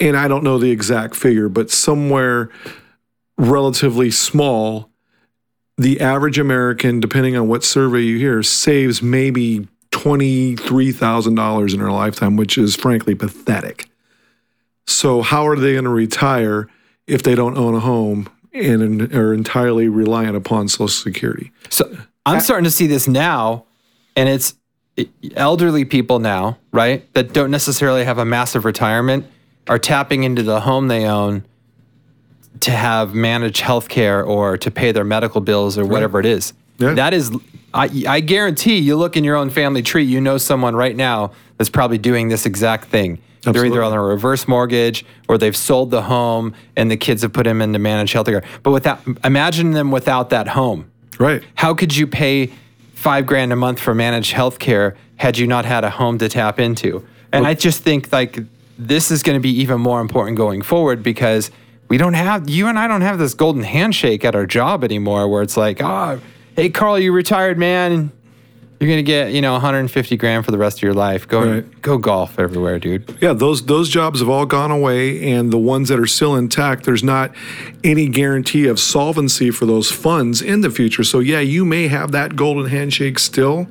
And 0.00 0.16
I 0.16 0.28
don't 0.28 0.44
know 0.44 0.58
the 0.58 0.70
exact 0.70 1.14
figure, 1.16 1.48
but 1.48 1.70
somewhere 1.70 2.50
relatively 3.38 4.10
small, 4.10 4.90
the 5.76 6.00
average 6.00 6.38
American, 6.38 7.00
depending 7.00 7.36
on 7.36 7.48
what 7.48 7.64
survey 7.64 8.00
you 8.02 8.18
hear, 8.18 8.42
saves 8.42 9.02
maybe 9.02 9.66
twenty-three 9.94 10.90
thousand 10.90 11.36
dollars 11.36 11.72
in 11.72 11.78
their 11.78 11.92
lifetime, 11.92 12.36
which 12.36 12.58
is 12.58 12.74
frankly 12.74 13.14
pathetic. 13.14 13.88
So 14.86 15.22
how 15.22 15.46
are 15.46 15.56
they 15.56 15.72
going 15.72 15.84
to 15.84 15.90
retire 15.90 16.68
if 17.06 17.22
they 17.22 17.36
don't 17.36 17.56
own 17.56 17.74
a 17.74 17.80
home 17.80 18.28
and 18.52 19.14
are 19.14 19.32
entirely 19.32 19.88
reliant 19.88 20.36
upon 20.36 20.68
Social 20.68 20.88
Security? 20.88 21.52
So 21.70 21.96
I'm 22.26 22.40
starting 22.40 22.64
to 22.64 22.70
see 22.70 22.88
this 22.88 23.06
now, 23.06 23.66
and 24.16 24.28
it's 24.28 24.54
elderly 25.36 25.84
people 25.84 26.18
now, 26.18 26.58
right, 26.72 27.12
that 27.14 27.32
don't 27.32 27.50
necessarily 27.50 28.04
have 28.04 28.18
a 28.18 28.24
massive 28.24 28.64
retirement 28.64 29.26
are 29.68 29.78
tapping 29.78 30.24
into 30.24 30.42
the 30.42 30.60
home 30.60 30.88
they 30.88 31.06
own 31.06 31.44
to 32.60 32.70
have 32.70 33.14
managed 33.14 33.60
health 33.60 33.88
care 33.88 34.22
or 34.22 34.56
to 34.58 34.70
pay 34.70 34.92
their 34.92 35.04
medical 35.04 35.40
bills 35.40 35.78
or 35.78 35.86
whatever 35.86 36.20
it 36.20 36.26
is. 36.26 36.52
Yeah. 36.78 36.94
That 36.94 37.14
is, 37.14 37.30
I, 37.74 38.04
I 38.08 38.20
guarantee 38.20 38.78
you 38.78 38.96
look 38.96 39.16
in 39.16 39.24
your 39.24 39.36
own 39.36 39.50
family 39.50 39.82
tree, 39.82 40.04
you 40.04 40.20
know 40.20 40.38
someone 40.38 40.76
right 40.76 40.94
now 40.94 41.32
that's 41.58 41.70
probably 41.70 41.98
doing 41.98 42.28
this 42.28 42.46
exact 42.46 42.86
thing. 42.86 43.18
They're 43.42 43.66
either 43.66 43.82
on 43.82 43.92
a 43.92 44.00
reverse 44.00 44.48
mortgage 44.48 45.04
or 45.28 45.36
they've 45.36 45.56
sold 45.56 45.90
the 45.90 46.02
home 46.02 46.54
and 46.76 46.90
the 46.90 46.96
kids 46.96 47.22
have 47.22 47.32
put 47.32 47.44
them 47.44 47.60
into 47.60 47.78
managed 47.78 48.14
health 48.14 48.26
care. 48.26 48.42
But 48.62 48.70
without, 48.70 49.00
imagine 49.22 49.72
them 49.72 49.90
without 49.90 50.30
that 50.30 50.48
home. 50.48 50.90
Right. 51.18 51.42
How 51.54 51.74
could 51.74 51.94
you 51.94 52.06
pay 52.06 52.52
five 52.94 53.26
grand 53.26 53.52
a 53.52 53.56
month 53.56 53.80
for 53.80 53.94
managed 53.94 54.32
health 54.32 54.58
care 54.58 54.96
had 55.16 55.36
you 55.36 55.46
not 55.46 55.66
had 55.66 55.84
a 55.84 55.90
home 55.90 56.16
to 56.18 56.28
tap 56.28 56.58
into? 56.58 57.06
And 57.32 57.46
I 57.46 57.54
just 57.54 57.82
think 57.82 58.12
like 58.12 58.38
this 58.78 59.10
is 59.10 59.22
going 59.22 59.36
to 59.36 59.42
be 59.42 59.50
even 59.60 59.80
more 59.80 60.00
important 60.00 60.36
going 60.36 60.62
forward 60.62 61.02
because 61.02 61.50
we 61.88 61.98
don't 61.98 62.14
have 62.14 62.48
you 62.48 62.66
and 62.66 62.78
I 62.78 62.88
don't 62.88 63.02
have 63.02 63.18
this 63.18 63.34
golden 63.34 63.62
handshake 63.62 64.24
at 64.24 64.34
our 64.34 64.46
job 64.46 64.84
anymore 64.84 65.28
where 65.28 65.42
it's 65.42 65.56
like, 65.56 65.82
oh, 65.82 66.20
hey 66.56 66.70
Carl, 66.70 66.98
you 66.98 67.12
retired, 67.12 67.58
man. 67.58 68.12
You're 68.80 68.90
gonna 68.90 69.02
get 69.02 69.32
you 69.32 69.40
know 69.40 69.52
150 69.52 70.16
grand 70.16 70.44
for 70.44 70.50
the 70.50 70.58
rest 70.58 70.78
of 70.78 70.82
your 70.82 70.92
life. 70.94 71.26
Go 71.26 71.54
Right. 71.54 71.82
go 71.82 71.96
golf 71.96 72.38
everywhere, 72.38 72.78
dude. 72.78 73.16
Yeah, 73.20 73.32
those 73.32 73.64
those 73.64 73.88
jobs 73.88 74.20
have 74.20 74.28
all 74.28 74.44
gone 74.46 74.70
away, 74.70 75.32
and 75.32 75.50
the 75.52 75.58
ones 75.58 75.88
that 75.88 75.98
are 75.98 76.06
still 76.06 76.34
intact, 76.34 76.84
there's 76.84 77.04
not 77.04 77.32
any 77.82 78.08
guarantee 78.08 78.66
of 78.66 78.78
solvency 78.78 79.50
for 79.50 79.64
those 79.64 79.90
funds 79.90 80.42
in 80.42 80.60
the 80.60 80.70
future. 80.70 81.04
So 81.04 81.20
yeah, 81.20 81.40
you 81.40 81.64
may 81.64 81.88
have 81.88 82.12
that 82.12 82.36
golden 82.36 82.66
handshake 82.70 83.18
still, 83.20 83.68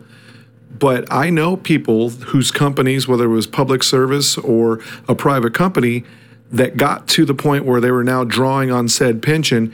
but 0.80 1.06
I 1.12 1.30
know 1.30 1.58
people 1.58 2.10
whose 2.10 2.50
companies, 2.50 3.08
whether 3.08 3.26
it 3.26 3.28
was 3.36 3.46
public 3.46 3.84
service 3.84 4.38
or 4.38 4.80
a 5.08 5.14
private 5.14 5.54
company, 5.54 6.06
that 6.52 6.78
got 6.78 7.08
to 7.10 7.26
the 7.26 7.36
point 7.36 7.66
where 7.66 7.82
they 7.82 7.92
were 7.92 8.04
now 8.04 8.24
drawing 8.24 8.72
on 8.72 8.88
said 8.88 9.22
pension, 9.22 9.74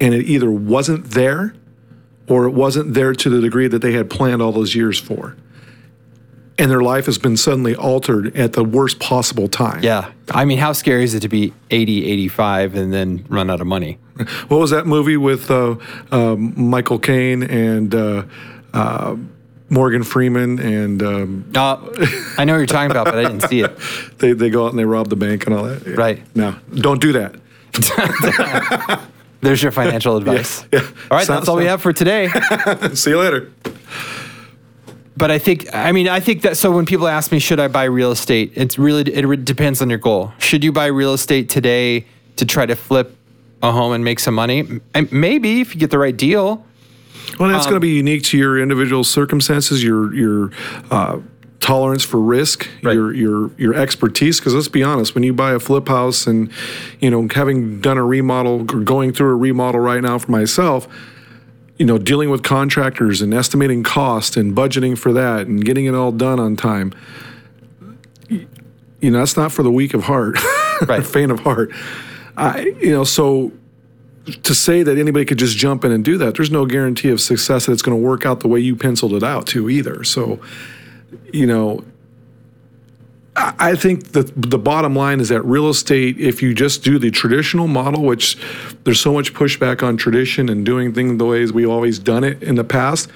and 0.00 0.14
it 0.14 0.26
either 0.26 0.50
wasn't 0.50 1.12
there, 1.12 1.54
or 2.28 2.44
it 2.46 2.50
wasn't 2.50 2.94
there 2.94 3.14
to 3.14 3.30
the 3.30 3.40
degree 3.40 3.68
that 3.68 3.80
they 3.80 3.92
had 3.92 4.10
planned 4.10 4.42
all 4.42 4.52
those 4.52 4.74
years 4.74 4.98
for. 4.98 5.36
And 6.60 6.70
their 6.72 6.82
life 6.82 7.06
has 7.06 7.18
been 7.18 7.36
suddenly 7.36 7.76
altered 7.76 8.36
at 8.36 8.52
the 8.54 8.64
worst 8.64 8.98
possible 8.98 9.46
time. 9.46 9.80
Yeah, 9.84 10.10
I 10.32 10.44
mean, 10.44 10.58
how 10.58 10.72
scary 10.72 11.04
is 11.04 11.14
it 11.14 11.20
to 11.20 11.28
be 11.28 11.52
80, 11.70 12.04
85 12.10 12.74
and 12.74 12.92
then 12.92 13.24
run 13.28 13.48
out 13.48 13.60
of 13.60 13.68
money? 13.68 13.98
What 14.48 14.58
was 14.58 14.70
that 14.70 14.84
movie 14.84 15.16
with 15.16 15.48
uh, 15.52 15.76
um, 16.10 16.54
Michael 16.56 16.98
Caine 16.98 17.44
and 17.44 17.94
uh, 17.94 18.24
uh, 18.74 19.14
Morgan 19.70 20.02
Freeman? 20.02 20.58
And 20.58 21.00
um, 21.00 21.44
Uh, 21.54 21.76
I 22.36 22.44
know 22.44 22.54
what 22.54 22.58
you're 22.58 22.66
talking 22.66 22.90
about, 22.90 23.04
but 23.04 23.18
I 23.18 23.22
didn't 23.22 23.42
see 23.48 23.60
it. 23.60 23.78
they, 24.18 24.32
they 24.32 24.50
go 24.50 24.64
out 24.66 24.70
and 24.70 24.78
they 24.80 24.84
rob 24.84 25.10
the 25.10 25.16
bank 25.16 25.46
and 25.46 25.54
all 25.54 25.62
that. 25.62 25.86
Right. 25.96 26.20
No, 26.34 26.56
don't 26.74 27.00
do 27.00 27.12
that. 27.12 27.36
There's 29.40 29.62
your 29.62 29.72
financial 29.72 30.16
advice. 30.20 30.64
Yeah. 30.72 30.80
All 31.10 31.16
right, 31.18 31.26
So- 31.26 31.34
that's 31.34 31.48
all 31.48 31.56
we 31.56 31.66
have 31.66 31.80
for 31.82 31.92
today. 31.92 32.28
See 32.94 33.10
you 33.10 33.18
later. 33.20 33.52
But 35.16 35.30
I 35.32 35.38
think, 35.38 35.66
I 35.74 35.90
mean, 35.90 36.08
I 36.08 36.20
think 36.20 36.42
that 36.42 36.56
so 36.56 36.70
when 36.70 36.86
people 36.86 37.08
ask 37.08 37.32
me, 37.32 37.40
should 37.40 37.58
I 37.58 37.66
buy 37.66 37.84
real 37.84 38.12
estate? 38.12 38.52
It's 38.54 38.78
really, 38.78 39.02
it 39.12 39.44
depends 39.44 39.82
on 39.82 39.90
your 39.90 39.98
goal. 39.98 40.32
Should 40.38 40.62
you 40.62 40.70
buy 40.70 40.86
real 40.86 41.12
estate 41.12 41.48
today 41.48 42.06
to 42.36 42.46
try 42.46 42.66
to 42.66 42.76
flip 42.76 43.16
a 43.60 43.72
home 43.72 43.92
and 43.92 44.04
make 44.04 44.20
some 44.20 44.34
money? 44.34 44.80
Maybe 45.10 45.60
if 45.60 45.74
you 45.74 45.80
get 45.80 45.90
the 45.90 45.98
right 45.98 46.16
deal. 46.16 46.64
Well, 47.40 47.48
that's 47.50 47.66
Um, 47.66 47.70
going 47.70 47.80
to 47.80 47.86
be 47.86 47.90
unique 47.94 48.22
to 48.24 48.38
your 48.38 48.60
individual 48.60 49.02
circumstances, 49.04 49.82
your 49.82 50.14
your 50.14 50.50
uh, 50.90 51.18
tolerance 51.60 52.04
for 52.04 52.20
risk, 52.20 52.68
Right. 52.82 52.94
your 52.94 53.12
your 53.12 53.50
your 53.58 53.74
expertise. 53.74 54.38
Because 54.38 54.54
let's 54.54 54.68
be 54.68 54.82
honest, 54.82 55.14
when 55.14 55.24
you 55.24 55.32
buy 55.32 55.52
a 55.52 55.58
flip 55.58 55.88
house, 55.88 56.26
and 56.26 56.50
you 57.00 57.10
know, 57.10 57.28
having 57.34 57.80
done 57.80 57.98
a 57.98 58.04
remodel, 58.04 58.60
or 58.60 58.80
going 58.80 59.12
through 59.12 59.30
a 59.30 59.36
remodel 59.36 59.80
right 59.80 60.02
now 60.02 60.18
for 60.18 60.30
myself, 60.30 60.86
you 61.76 61.84
know, 61.86 61.98
dealing 61.98 62.30
with 62.30 62.42
contractors 62.42 63.20
and 63.20 63.32
estimating 63.34 63.82
cost 63.82 64.36
and 64.36 64.54
budgeting 64.56 64.96
for 64.96 65.12
that 65.12 65.46
and 65.46 65.64
getting 65.64 65.84
it 65.86 65.94
all 65.94 66.12
done 66.12 66.38
on 66.40 66.56
time. 66.56 66.92
You 69.00 69.10
know, 69.12 69.18
that's 69.20 69.36
not 69.36 69.52
for 69.52 69.62
the 69.62 69.70
weak 69.70 69.94
of 69.94 70.04
heart, 70.04 70.38
Right. 70.86 71.04
faint 71.06 71.30
of 71.30 71.40
heart. 71.40 71.70
I, 72.36 72.72
you 72.80 72.90
know, 72.90 73.04
so 73.04 73.52
to 74.42 74.54
say 74.54 74.82
that 74.82 74.98
anybody 74.98 75.24
could 75.24 75.38
just 75.38 75.56
jump 75.56 75.84
in 75.84 75.92
and 75.92 76.04
do 76.04 76.18
that, 76.18 76.34
there's 76.34 76.50
no 76.50 76.66
guarantee 76.66 77.10
of 77.10 77.20
success 77.20 77.66
that 77.66 77.72
it's 77.72 77.82
going 77.82 77.96
to 77.96 78.02
work 78.04 78.26
out 78.26 78.40
the 78.40 78.48
way 78.48 78.60
you 78.60 78.76
penciled 78.76 79.14
it 79.14 79.22
out 79.22 79.46
to 79.48 79.70
either. 79.70 80.02
So, 80.04 80.40
you 81.32 81.46
know, 81.46 81.84
I 83.36 83.76
think 83.76 84.12
that 84.12 84.32
the 84.50 84.58
bottom 84.58 84.96
line 84.96 85.20
is 85.20 85.28
that 85.28 85.42
real 85.42 85.68
estate, 85.68 86.18
if 86.18 86.42
you 86.42 86.54
just 86.54 86.82
do 86.82 86.98
the 86.98 87.10
traditional 87.12 87.68
model, 87.68 88.02
which 88.02 88.36
there's 88.82 89.00
so 89.00 89.12
much 89.12 89.32
pushback 89.32 89.82
on 89.82 89.96
tradition 89.96 90.48
and 90.48 90.66
doing 90.66 90.92
things 90.92 91.18
the 91.18 91.24
ways 91.24 91.52
we've 91.52 91.68
always 91.70 92.00
done 92.00 92.24
it 92.24 92.42
in 92.42 92.56
the 92.56 92.64
past, 92.64 93.08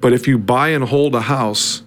but 0.00 0.12
if 0.12 0.26
you 0.26 0.38
buy 0.38 0.70
and 0.70 0.84
hold 0.84 1.14
a 1.14 1.20
house, 1.20 1.82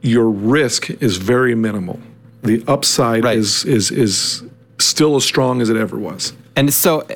your 0.00 0.30
risk 0.30 0.90
is 1.02 1.18
very 1.18 1.54
minimal. 1.54 2.00
The 2.42 2.64
upside 2.66 3.24
Right. 3.24 3.36
is 3.36 3.64
is 3.66 3.90
is 3.90 4.42
still 4.78 5.14
as 5.16 5.24
strong 5.24 5.60
as 5.60 5.68
it 5.68 5.76
ever 5.76 5.98
was. 5.98 6.32
And 6.56 6.72
so 6.72 7.06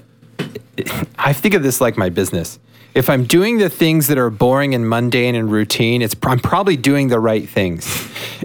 I 1.18 1.32
think 1.32 1.54
of 1.54 1.62
this 1.62 1.80
like 1.80 1.96
my 1.96 2.10
business. 2.10 2.58
If 2.96 3.10
I'm 3.10 3.24
doing 3.24 3.58
the 3.58 3.68
things 3.68 4.06
that 4.06 4.16
are 4.16 4.30
boring 4.30 4.74
and 4.74 4.88
mundane 4.88 5.34
and 5.34 5.52
routine, 5.52 6.00
it's 6.00 6.16
I'm 6.22 6.38
probably 6.38 6.78
doing 6.78 7.08
the 7.08 7.20
right 7.20 7.46
things. 7.46 7.86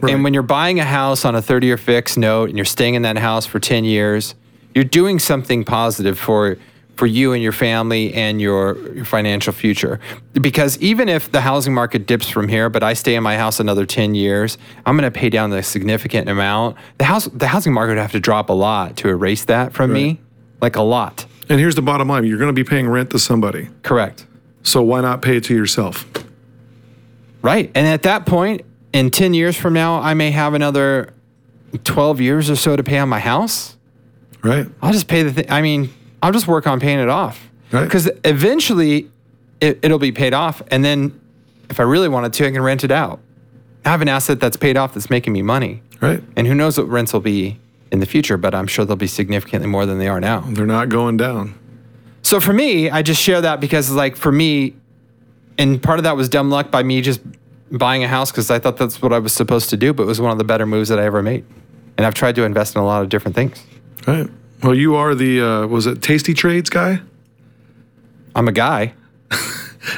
And 0.05 0.25
when 0.25 0.33
you're 0.33 0.43
buying 0.43 0.77
a 0.77 0.83
house 0.83 1.23
on 1.23 1.35
a 1.35 1.41
30-year 1.41 1.77
fixed 1.77 2.17
note 2.17 2.49
and 2.49 2.57
you're 2.57 2.65
staying 2.65 2.95
in 2.95 3.03
that 3.03 3.17
house 3.17 3.45
for 3.45 3.61
10 3.61 3.85
years, 3.85 4.35
you're 4.75 4.83
doing 4.83 5.19
something 5.19 5.63
positive 5.63 6.19
for 6.19 6.57
for 6.97 7.07
you 7.07 7.31
and 7.31 7.41
your 7.41 7.53
family 7.53 8.13
and 8.13 8.41
your, 8.41 8.77
your 8.93 9.05
financial 9.05 9.53
future. 9.53 9.99
Because 10.33 10.77
even 10.79 11.07
if 11.07 11.31
the 11.31 11.41
housing 11.41 11.73
market 11.73 12.05
dips 12.05 12.27
from 12.27 12.49
here, 12.49 12.69
but 12.69 12.83
I 12.83 12.93
stay 12.93 13.15
in 13.15 13.23
my 13.23 13.37
house 13.37 13.59
another 13.59 13.85
10 13.85 14.13
years, 14.13 14.57
I'm 14.85 14.97
going 14.97 15.11
to 15.11 15.19
pay 15.19 15.29
down 15.29 15.51
a 15.53 15.63
significant 15.63 16.29
amount. 16.29 16.75
The 16.97 17.05
house 17.05 17.25
the 17.25 17.47
housing 17.47 17.71
market 17.71 17.93
would 17.93 18.01
have 18.01 18.11
to 18.11 18.19
drop 18.19 18.49
a 18.49 18.53
lot 18.53 18.97
to 18.97 19.07
erase 19.07 19.45
that 19.45 19.71
from 19.71 19.93
me, 19.93 20.19
like 20.59 20.75
a 20.75 20.83
lot. 20.83 21.25
And 21.47 21.57
here's 21.57 21.75
the 21.75 21.81
bottom 21.81 22.09
line: 22.09 22.25
you're 22.25 22.37
going 22.37 22.53
to 22.53 22.63
be 22.63 22.65
paying 22.65 22.89
rent 22.89 23.11
to 23.11 23.19
somebody, 23.19 23.69
Correct. 23.81 24.27
So 24.63 24.81
why 24.81 25.01
not 25.01 25.21
pay 25.21 25.37
it 25.37 25.43
to 25.45 25.55
yourself? 25.55 26.05
Right. 27.41 27.71
And 27.73 27.87
at 27.87 28.03
that 28.03 28.25
point, 28.25 28.61
in 28.93 29.09
10 29.09 29.33
years 29.33 29.55
from 29.57 29.73
now, 29.73 29.99
I 29.99 30.13
may 30.13 30.31
have 30.31 30.53
another 30.53 31.13
12 31.83 32.21
years 32.21 32.49
or 32.49 32.55
so 32.55 32.75
to 32.75 32.83
pay 32.83 32.97
on 32.97 33.09
my 33.09 33.19
house. 33.19 33.77
Right? 34.43 34.67
I'll 34.81 34.93
just 34.93 35.07
pay 35.07 35.23
the 35.23 35.33
thing. 35.33 35.49
I 35.49 35.61
mean, 35.61 35.89
I'll 36.21 36.31
just 36.31 36.47
work 36.47 36.67
on 36.67 36.79
paying 36.79 36.99
it 36.99 37.09
off. 37.09 37.49
Right. 37.71 37.83
Because 37.83 38.09
eventually 38.25 39.09
it, 39.59 39.79
it'll 39.81 39.99
be 39.99 40.11
paid 40.11 40.33
off. 40.33 40.61
And 40.69 40.83
then 40.83 41.19
if 41.69 41.79
I 41.79 41.83
really 41.83 42.09
wanted 42.09 42.33
to, 42.33 42.47
I 42.47 42.51
can 42.51 42.61
rent 42.61 42.83
it 42.83 42.91
out. 42.91 43.19
I 43.85 43.89
have 43.89 44.01
an 44.01 44.09
asset 44.09 44.39
that's 44.39 44.57
paid 44.57 44.77
off 44.77 44.93
that's 44.93 45.09
making 45.09 45.33
me 45.33 45.41
money. 45.41 45.81
Right? 46.01 46.21
And 46.35 46.47
who 46.47 46.53
knows 46.53 46.77
what 46.77 46.87
rents 46.87 47.13
will 47.13 47.21
be 47.21 47.59
in 47.91 47.99
the 47.99 48.05
future, 48.05 48.37
but 48.37 48.55
I'm 48.55 48.67
sure 48.67 48.85
they'll 48.85 48.95
be 48.95 49.07
significantly 49.07 49.67
more 49.67 49.85
than 49.85 49.99
they 49.99 50.07
are 50.07 50.19
now. 50.19 50.41
They're 50.41 50.65
not 50.65 50.89
going 50.89 51.17
down. 51.17 51.57
So 52.31 52.39
for 52.39 52.53
me, 52.53 52.89
I 52.89 53.01
just 53.01 53.21
share 53.21 53.41
that 53.41 53.59
because, 53.59 53.91
like, 53.91 54.15
for 54.15 54.31
me, 54.31 54.73
and 55.57 55.83
part 55.83 55.99
of 55.99 56.03
that 56.03 56.15
was 56.15 56.29
dumb 56.29 56.49
luck 56.49 56.71
by 56.71 56.81
me 56.81 57.01
just 57.01 57.19
buying 57.69 58.05
a 58.05 58.07
house 58.07 58.31
because 58.31 58.49
I 58.49 58.57
thought 58.57 58.77
that's 58.77 59.01
what 59.01 59.11
I 59.11 59.19
was 59.19 59.33
supposed 59.33 59.69
to 59.71 59.75
do, 59.75 59.91
but 59.91 60.03
it 60.03 60.05
was 60.05 60.21
one 60.21 60.31
of 60.31 60.37
the 60.37 60.45
better 60.45 60.65
moves 60.65 60.87
that 60.87 60.97
I 60.97 61.03
ever 61.03 61.21
made. 61.21 61.43
And 61.97 62.07
I've 62.07 62.13
tried 62.13 62.35
to 62.35 62.45
invest 62.45 62.73
in 62.73 62.81
a 62.81 62.85
lot 62.85 63.01
of 63.01 63.09
different 63.09 63.35
things. 63.35 63.61
Right? 64.07 64.29
Well, 64.63 64.73
you 64.73 64.95
are 64.95 65.13
the 65.13 65.41
uh, 65.41 65.67
was 65.67 65.87
it 65.87 66.01
Tasty 66.01 66.33
Trades 66.33 66.69
guy? 66.69 67.01
I'm 68.33 68.47
a 68.47 68.53
guy. 68.53 68.93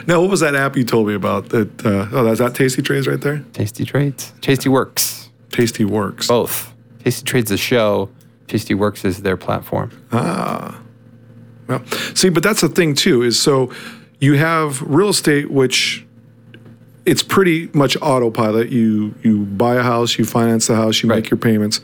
No, 0.08 0.22
what 0.22 0.30
was 0.30 0.40
that 0.40 0.56
app 0.56 0.78
you 0.78 0.86
told 0.86 1.08
me 1.08 1.14
about? 1.14 1.50
That 1.50 1.86
uh, 1.86 2.08
oh, 2.14 2.24
that's 2.24 2.40
that 2.40 2.56
Tasty 2.56 2.82
Trades 2.82 3.06
right 3.06 3.20
there. 3.20 3.44
Tasty 3.52 3.84
Trades. 3.84 4.34
Tasty 4.40 4.70
Works. 4.70 5.30
Tasty 5.52 5.84
Works. 5.84 6.30
Both. 6.30 6.74
Tasty 7.04 7.26
Trades 7.26 7.52
is 7.52 7.60
a 7.60 7.62
show. 7.62 8.10
Tasty 8.48 8.74
Works 8.74 9.04
is 9.04 9.22
their 9.24 9.36
platform. 9.36 9.92
Well, 11.68 11.84
see, 12.14 12.30
but 12.30 12.44
that's 12.44 12.62
the 12.62 12.70
thing 12.70 12.94
too 12.96 13.22
is 13.22 13.40
so 13.40 13.72
you 14.20 14.34
have 14.36 14.82
real 14.82 15.10
estate, 15.10 15.50
which 15.52 16.06
it's 17.06 17.24
pretty 17.24 17.70
much 17.74 17.98
autopilot. 18.02 18.70
You 18.70 19.14
you 19.24 19.40
buy 19.46 19.76
a 19.76 19.84
house, 19.84 20.18
you 20.18 20.26
finance 20.26 20.68
the 20.68 20.76
house, 20.76 21.04
you 21.04 21.10
Right. 21.10 21.18
make 21.18 21.30
your 21.32 21.38
payments. 21.38 21.82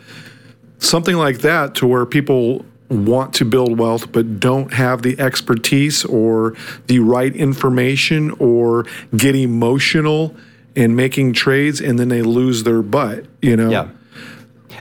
Something 0.78 1.18
like 1.18 1.40
that 1.40 1.76
to 1.76 1.88
where 1.88 2.06
people 2.06 2.66
want 2.90 3.34
to 3.36 3.46
build 3.46 3.78
wealth 3.78 4.12
but 4.12 4.40
don't 4.40 4.74
have 4.74 5.04
the 5.04 5.20
expertise 5.20 6.04
or 6.06 6.56
the 6.88 6.98
right 7.00 7.36
information 7.36 8.32
or 8.40 8.86
get 9.16 9.36
emotional 9.36 10.36
in 10.76 10.96
making 10.96 11.34
trades 11.34 11.80
and 11.82 12.00
then 12.00 12.10
they 12.10 12.22
lose 12.24 12.64
their 12.64 12.82
butt, 12.82 13.26
you 13.42 13.56
know? 13.56 13.70
Yeah. 13.70 13.88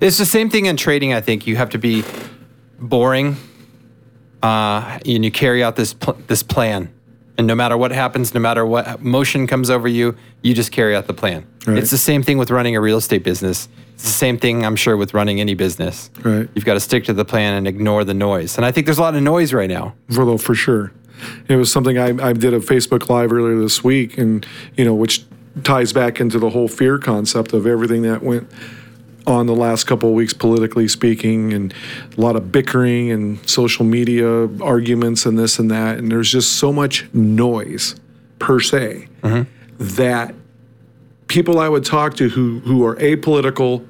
It's 0.01 0.17
the 0.17 0.25
same 0.25 0.49
thing 0.49 0.67
in 0.67 0.77
trading, 0.77 1.13
I 1.13 1.21
think. 1.21 1.47
You 1.47 1.57
have 1.57 1.69
to 1.71 1.79
be 1.79 2.03
boring 2.79 3.37
uh, 4.43 4.99
and 5.05 5.25
you 5.25 5.31
carry 5.31 5.63
out 5.63 5.77
this, 5.77 5.95
pl- 5.95 6.19
this 6.27 6.43
plan. 6.43 6.93
And 7.37 7.47
no 7.47 7.55
matter 7.55 7.77
what 7.77 7.93
happens, 7.93 8.35
no 8.35 8.41
matter 8.41 8.67
what 8.67 9.01
motion 9.01 9.47
comes 9.47 9.71
over 9.71 9.87
you, 9.87 10.17
you 10.43 10.55
just 10.55 10.73
carry 10.73 10.97
out 10.97 11.07
the 11.07 11.15
plan. 11.15 11.47
Right. 11.67 11.79
It's 11.79 11.91
the 11.91 11.99
same 11.99 12.23
thing 12.23 12.37
with 12.37 12.51
running 12.51 12.75
a 12.75 12.81
real 12.81 12.99
estate 12.99 13.23
business. 13.23 13.69
It's 13.95 14.05
the 14.05 14.11
same 14.11 14.39
thing, 14.39 14.65
I'm 14.65 14.77
sure, 14.77 14.97
with 14.97 15.15
running 15.15 15.41
any 15.41 15.55
business. 15.55 16.11
Right. 16.23 16.49
You've 16.55 16.65
got 16.65 16.75
to 16.75 16.81
stick 16.81 17.05
to 17.05 17.13
the 17.13 17.25
plan 17.25 17.55
and 17.55 17.69
ignore 17.69 18.05
the 18.05 18.15
noise. 18.15 18.57
And 18.57 18.65
I 18.65 18.73
think 18.73 18.87
there's 18.87 18.99
a 18.99 19.03
lot 19.03 19.15
of 19.15 19.23
noise 19.23 19.53
right 19.53 19.71
now. 19.71 19.95
for 20.11 20.39
for 20.39 20.55
sure. 20.55 20.93
It 21.49 21.57
was 21.57 21.71
something 21.71 21.99
I, 21.99 22.29
I 22.29 22.33
did 22.33 22.55
a 22.55 22.61
Facebook 22.61 23.09
Live 23.09 23.33
earlier 23.33 23.59
this 23.59 23.83
week, 23.83 24.19
and 24.19 24.47
you 24.77 24.85
know, 24.85 24.95
which 24.95 25.25
ties 25.65 25.93
back 25.93 26.21
into 26.21 26.39
the 26.39 26.51
whole 26.51 26.69
fear 26.69 26.99
concept 26.99 27.53
of 27.53 27.67
everything 27.67 28.03
that 28.03 28.23
went 28.23 28.49
on 29.29 29.47
the 29.47 29.55
last 29.55 29.85
couple 29.85 30.09
of 30.09 30.15
weeks, 30.15 30.33
politically 30.33 30.89
speaking, 30.89 31.53
and 31.53 31.75
a 32.17 32.21
lot 32.21 32.35
of 32.35 32.51
bickering 32.51 33.11
and 33.11 33.47
social 33.49 33.85
media 33.85 34.49
arguments 34.63 35.27
and 35.27 35.39
this 35.39 35.59
and 35.59 35.71
that. 35.71 35.99
And 35.99 36.11
there's 36.11 36.33
just 36.33 36.55
so 36.55 36.73
much 36.73 37.13
noise 37.13 37.95
per 38.39 38.59
se 38.59 39.09
mm-hmm. 39.23 39.43
that 39.97 40.35
people 41.27 41.61
I 41.61 41.69
would 41.69 41.85
talk 41.85 42.15
to 42.17 42.31
who 42.31 42.61
who 42.61 42.85
are 42.87 42.97
apolitical, 42.97 43.87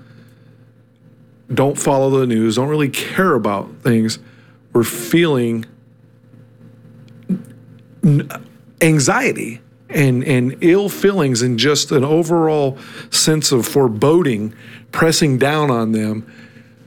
don't 1.54 1.78
follow 1.78 2.10
the 2.10 2.26
news, 2.26 2.56
don't 2.56 2.68
really 2.68 2.88
care 2.88 3.34
about 3.34 3.70
things, 3.82 4.18
were 4.72 4.84
feeling 4.84 5.64
anxiety 8.80 9.60
and, 9.90 10.24
and 10.24 10.56
ill 10.60 10.88
feelings 10.88 11.42
and 11.42 11.58
just 11.58 11.90
an 11.92 12.04
overall 12.04 12.78
sense 13.10 13.52
of 13.52 13.66
foreboding 13.66 14.54
pressing 14.92 15.38
down 15.38 15.70
on 15.70 15.92
them 15.92 16.30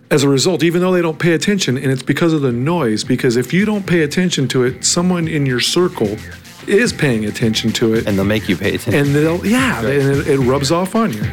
as 0.10 0.24
a 0.24 0.30
result, 0.30 0.64
even 0.64 0.82
though 0.82 0.92
they 0.92 1.02
don't 1.02 1.20
pay 1.20 1.34
attention. 1.34 1.78
And 1.78 1.92
it's 1.92 2.04
because 2.04 2.34
of 2.34 2.42
the 2.42 2.52
noise. 2.52 3.04
Because 3.04 3.38
if 3.38 3.54
you 3.54 3.66
don't 3.66 3.88
pay 3.88 4.02
attention 4.02 4.48
to 4.50 4.64
it, 4.64 4.84
someone 4.84 5.28
in 5.28 5.46
your 5.46 5.62
circle 5.62 6.18
is 6.68 6.92
paying 6.92 7.26
attention 7.26 7.72
to 7.74 7.94
it. 7.94 8.08
And 8.08 8.18
they'll 8.18 8.26
make 8.26 8.50
you 8.50 8.58
pay 8.58 8.76
attention. 8.76 8.94
And 8.94 9.16
they'll, 9.16 9.46
yeah, 9.46 9.80
and 9.80 10.18
it, 10.18 10.28
it 10.28 10.40
rubs 10.40 10.72
off 10.72 10.96
on 10.96 11.14
you. 11.14 11.24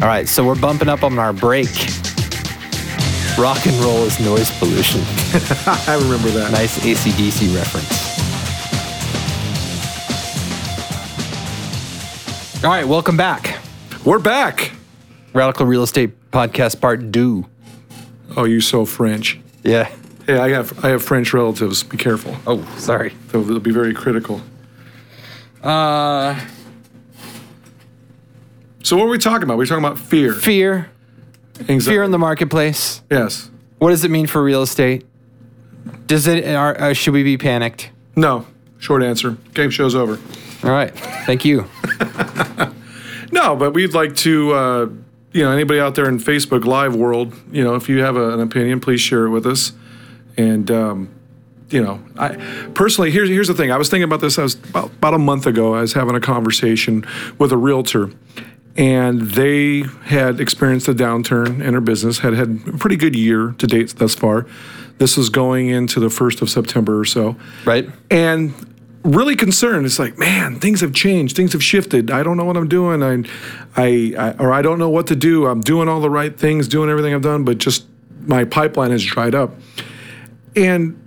All 0.00 0.08
right, 0.08 0.28
so 0.28 0.44
we're 0.44 0.60
bumping 0.60 0.88
up 0.88 1.04
on 1.04 1.18
our 1.18 1.32
break. 1.32 1.68
Rock 3.38 3.66
and 3.66 3.74
roll 3.82 4.02
is 4.04 4.18
noise 4.20 4.50
pollution. 4.58 5.00
I 5.66 5.98
remember 6.00 6.28
that. 6.30 6.50
Nice 6.52 6.84
AC/DC 6.84 7.54
reference. 7.54 8.13
All 12.64 12.70
right, 12.70 12.86
welcome 12.86 13.16
back. 13.16 13.58
We're 14.04 14.18
back. 14.18 14.72
Radical 15.34 15.66
Real 15.66 15.82
Estate 15.82 16.30
Podcast 16.30 16.80
Part 16.80 17.12
2. 17.12 17.44
Oh, 18.36 18.44
you 18.44 18.60
so 18.60 18.84
French. 18.86 19.38
Yeah. 19.62 19.90
Hey, 20.26 20.38
I 20.38 20.48
have 20.50 20.82
I 20.84 20.88
have 20.88 21.02
French 21.02 21.34
relatives. 21.34 21.82
Be 21.82 21.96
careful. 21.98 22.34
Oh, 22.46 22.64
sorry. 22.78 23.10
They'll, 23.28 23.42
they'll 23.42 23.58
be 23.60 23.70
very 23.72 23.92
critical. 23.92 24.40
Uh, 25.62 26.40
So 28.82 28.96
what 28.96 29.06
are 29.06 29.10
we 29.10 29.18
talking 29.18 29.44
about? 29.44 29.56
We're 29.58 29.66
talking 29.66 29.84
about 29.84 29.98
fear. 29.98 30.32
fear. 30.32 30.90
Anxiety. 31.68 31.96
Fear 31.96 32.02
in 32.04 32.10
the 32.10 32.18
marketplace. 32.18 33.02
Yes. 33.10 33.50
What 33.78 33.90
does 33.90 34.04
it 34.04 34.10
mean 34.10 34.26
for 34.26 34.42
real 34.42 34.62
estate? 34.62 35.06
Does 36.06 36.26
it, 36.26 36.46
are, 36.46 36.78
uh, 36.80 36.92
should 36.92 37.12
we 37.14 37.22
be 37.22 37.36
panicked? 37.38 37.90
No. 38.16 38.46
Short 38.78 39.02
answer. 39.02 39.36
Game 39.54 39.70
show's 39.70 39.94
over. 39.94 40.18
All 40.62 40.70
right. 40.70 40.90
Thank 41.26 41.44
you. 41.44 41.66
No, 43.32 43.56
but 43.56 43.72
we'd 43.72 43.94
like 43.94 44.14
to, 44.16 44.52
uh, 44.52 44.88
you 45.32 45.42
know, 45.42 45.50
anybody 45.50 45.80
out 45.80 45.96
there 45.96 46.08
in 46.08 46.18
Facebook 46.18 46.64
Live 46.64 46.94
world, 46.94 47.34
you 47.50 47.64
know, 47.64 47.74
if 47.74 47.88
you 47.88 48.00
have 48.00 48.16
a, 48.16 48.30
an 48.30 48.40
opinion, 48.40 48.78
please 48.78 49.00
share 49.00 49.26
it 49.26 49.30
with 49.30 49.44
us. 49.44 49.72
And, 50.36 50.70
um, 50.70 51.08
you 51.70 51.82
know, 51.82 52.00
I 52.16 52.36
personally, 52.74 53.10
here's 53.10 53.28
here's 53.28 53.48
the 53.48 53.54
thing. 53.54 53.72
I 53.72 53.76
was 53.76 53.88
thinking 53.88 54.04
about 54.04 54.20
this. 54.20 54.38
I 54.38 54.42
was 54.44 54.54
about, 54.54 54.86
about 54.92 55.14
a 55.14 55.18
month 55.18 55.46
ago. 55.46 55.74
I 55.74 55.80
was 55.80 55.94
having 55.94 56.14
a 56.14 56.20
conversation 56.20 57.04
with 57.38 57.50
a 57.50 57.56
realtor, 57.56 58.10
and 58.76 59.22
they 59.22 59.80
had 60.04 60.40
experienced 60.40 60.86
a 60.86 60.94
downturn 60.94 61.60
in 61.64 61.72
their 61.72 61.80
business. 61.80 62.18
Had 62.18 62.34
had 62.34 62.60
a 62.68 62.78
pretty 62.78 62.96
good 62.96 63.16
year 63.16 63.54
to 63.58 63.66
date 63.66 63.96
thus 63.96 64.14
far. 64.14 64.46
This 64.98 65.16
was 65.16 65.28
going 65.28 65.68
into 65.70 65.98
the 65.98 66.10
first 66.10 66.40
of 66.40 66.48
September 66.50 67.00
or 67.00 67.04
so 67.04 67.34
Right? 67.64 67.88
and 68.12 68.54
really 69.04 69.36
concerned. 69.36 69.86
It's 69.86 69.98
like, 69.98 70.18
man, 70.18 70.58
things 70.58 70.80
have 70.80 70.92
changed. 70.92 71.36
Things 71.36 71.52
have 71.52 71.62
shifted. 71.62 72.10
I 72.10 72.22
don't 72.22 72.36
know 72.36 72.44
what 72.44 72.56
I'm 72.56 72.68
doing. 72.68 73.02
I, 73.02 73.24
I, 73.76 74.14
I, 74.18 74.32
or 74.38 74.52
I 74.52 74.62
don't 74.62 74.78
know 74.78 74.88
what 74.88 75.06
to 75.08 75.16
do. 75.16 75.46
I'm 75.46 75.60
doing 75.60 75.88
all 75.88 76.00
the 76.00 76.10
right 76.10 76.36
things, 76.36 76.66
doing 76.66 76.90
everything 76.90 77.14
I've 77.14 77.22
done, 77.22 77.44
but 77.44 77.58
just 77.58 77.86
my 78.26 78.44
pipeline 78.44 78.90
has 78.90 79.04
dried 79.04 79.34
up. 79.34 79.54
And 80.56 81.00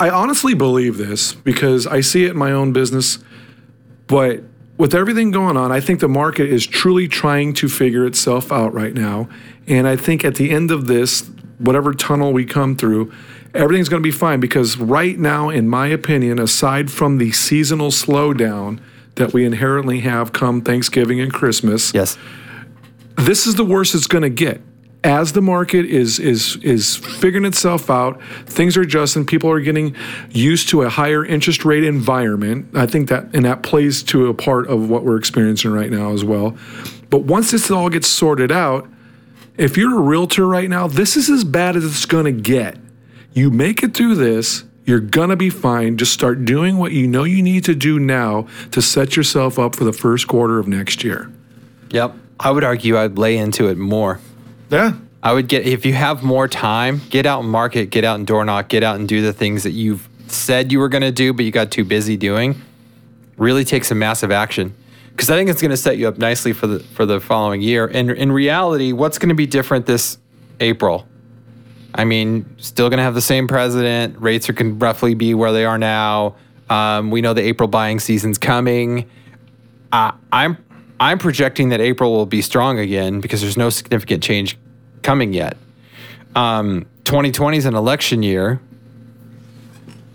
I 0.00 0.10
honestly 0.10 0.54
believe 0.54 0.96
this 0.96 1.34
because 1.34 1.86
I 1.86 2.00
see 2.00 2.24
it 2.24 2.30
in 2.30 2.38
my 2.38 2.52
own 2.52 2.72
business. 2.72 3.18
But 4.06 4.42
with 4.76 4.94
everything 4.94 5.30
going 5.30 5.56
on, 5.56 5.70
I 5.70 5.80
think 5.80 6.00
the 6.00 6.08
market 6.08 6.48
is 6.48 6.66
truly 6.66 7.06
trying 7.06 7.52
to 7.54 7.68
figure 7.68 8.06
itself 8.06 8.50
out 8.50 8.72
right 8.74 8.94
now. 8.94 9.28
And 9.66 9.86
I 9.86 9.96
think 9.96 10.24
at 10.24 10.34
the 10.34 10.50
end 10.50 10.70
of 10.70 10.86
this, 10.86 11.30
whatever 11.58 11.92
tunnel 11.94 12.32
we 12.32 12.44
come 12.44 12.76
through, 12.76 13.12
everything's 13.54 13.88
going 13.88 14.02
to 14.02 14.06
be 14.06 14.10
fine 14.10 14.40
because 14.40 14.76
right 14.76 15.18
now, 15.18 15.48
in 15.50 15.68
my 15.68 15.86
opinion, 15.86 16.38
aside 16.38 16.90
from 16.90 17.18
the 17.18 17.32
seasonal 17.32 17.90
slowdown 17.90 18.80
that 19.16 19.32
we 19.32 19.44
inherently 19.44 20.00
have 20.00 20.32
come 20.32 20.60
Thanksgiving 20.60 21.20
and 21.20 21.32
Christmas, 21.32 21.92
Yes. 21.94 22.18
this 23.16 23.46
is 23.46 23.54
the 23.54 23.64
worst 23.64 23.94
it's 23.94 24.06
going 24.06 24.22
to 24.22 24.30
get. 24.30 24.60
As 25.04 25.32
the 25.34 25.42
market 25.42 25.84
is 25.84 26.18
is 26.18 26.56
is 26.62 26.96
figuring 26.96 27.44
itself 27.44 27.90
out, 27.90 28.22
things 28.46 28.74
are 28.74 28.80
adjusting. 28.80 29.26
People 29.26 29.50
are 29.50 29.60
getting 29.60 29.94
used 30.30 30.70
to 30.70 30.80
a 30.80 30.88
higher 30.88 31.22
interest 31.22 31.62
rate 31.66 31.84
environment. 31.84 32.68
I 32.74 32.86
think 32.86 33.10
that 33.10 33.26
and 33.34 33.44
that 33.44 33.62
plays 33.62 34.02
to 34.04 34.28
a 34.28 34.34
part 34.34 34.66
of 34.66 34.88
what 34.88 35.04
we're 35.04 35.18
experiencing 35.18 35.72
right 35.72 35.90
now 35.90 36.14
as 36.14 36.24
well. 36.24 36.56
But 37.10 37.24
once 37.24 37.50
this 37.50 37.70
all 37.70 37.90
gets 37.90 38.08
sorted 38.08 38.50
out, 38.50 38.88
if 39.56 39.76
you're 39.76 39.96
a 39.96 40.00
realtor 40.00 40.46
right 40.46 40.68
now, 40.68 40.86
this 40.86 41.16
is 41.16 41.30
as 41.30 41.44
bad 41.44 41.76
as 41.76 41.84
it's 41.84 42.06
going 42.06 42.24
to 42.24 42.32
get. 42.32 42.76
You 43.32 43.50
make 43.50 43.82
it 43.82 43.94
through 43.94 44.16
this, 44.16 44.64
you're 44.84 45.00
going 45.00 45.30
to 45.30 45.36
be 45.36 45.50
fine. 45.50 45.96
Just 45.96 46.12
start 46.12 46.44
doing 46.44 46.76
what 46.76 46.92
you 46.92 47.06
know 47.06 47.24
you 47.24 47.42
need 47.42 47.64
to 47.64 47.74
do 47.74 47.98
now 47.98 48.46
to 48.72 48.82
set 48.82 49.16
yourself 49.16 49.58
up 49.58 49.74
for 49.74 49.84
the 49.84 49.92
first 49.92 50.28
quarter 50.28 50.58
of 50.58 50.68
next 50.68 51.02
year. 51.02 51.30
Yep. 51.90 52.14
I 52.38 52.50
would 52.50 52.64
argue 52.64 52.98
I'd 52.98 53.16
lay 53.16 53.36
into 53.36 53.68
it 53.68 53.78
more. 53.78 54.20
Yeah. 54.70 54.94
I 55.22 55.32
would 55.32 55.48
get 55.48 55.66
if 55.66 55.86
you 55.86 55.94
have 55.94 56.22
more 56.22 56.48
time, 56.48 57.00
get 57.08 57.24
out 57.24 57.40
and 57.40 57.50
market, 57.50 57.90
get 57.90 58.04
out 58.04 58.16
and 58.16 58.26
door 58.26 58.44
knock, 58.44 58.68
get 58.68 58.82
out 58.82 58.96
and 58.96 59.08
do 59.08 59.22
the 59.22 59.32
things 59.32 59.62
that 59.62 59.70
you've 59.70 60.06
said 60.26 60.70
you 60.70 60.80
were 60.80 60.88
going 60.88 61.02
to 61.02 61.12
do, 61.12 61.32
but 61.32 61.44
you 61.44 61.50
got 61.50 61.70
too 61.70 61.84
busy 61.84 62.16
doing. 62.16 62.60
Really 63.36 63.64
take 63.64 63.84
some 63.84 63.98
massive 63.98 64.30
action 64.30 64.74
because 65.14 65.30
I 65.30 65.36
think 65.36 65.48
it's 65.48 65.62
going 65.62 65.70
to 65.70 65.76
set 65.76 65.96
you 65.96 66.08
up 66.08 66.18
nicely 66.18 66.52
for 66.52 66.66
the 66.66 66.80
for 66.80 67.06
the 67.06 67.20
following 67.20 67.62
year. 67.62 67.86
And 67.86 68.10
in 68.10 68.32
reality, 68.32 68.92
what's 68.92 69.18
going 69.18 69.28
to 69.28 69.34
be 69.34 69.46
different 69.46 69.86
this 69.86 70.18
April? 70.60 71.06
I 71.94 72.04
mean, 72.04 72.56
still 72.58 72.88
going 72.88 72.98
to 72.98 73.04
have 73.04 73.14
the 73.14 73.22
same 73.22 73.46
president. 73.46 74.20
Rates 74.20 74.48
are 74.48 74.52
going 74.52 74.78
to 74.78 74.84
roughly 74.84 75.14
be 75.14 75.32
where 75.32 75.52
they 75.52 75.64
are 75.64 75.78
now. 75.78 76.34
Um, 76.68 77.10
we 77.12 77.20
know 77.20 77.34
the 77.34 77.42
April 77.42 77.68
buying 77.68 78.00
season's 78.00 78.38
coming. 78.38 79.08
Uh, 79.92 80.12
I'm 80.32 80.58
I'm 80.98 81.18
projecting 81.18 81.68
that 81.68 81.80
April 81.80 82.12
will 82.12 82.26
be 82.26 82.42
strong 82.42 82.78
again 82.78 83.20
because 83.20 83.40
there's 83.40 83.56
no 83.56 83.70
significant 83.70 84.22
change 84.22 84.58
coming 85.02 85.32
yet. 85.32 85.56
Um, 86.34 86.86
2020 87.04 87.58
is 87.58 87.64
an 87.66 87.76
election 87.76 88.24
year, 88.24 88.60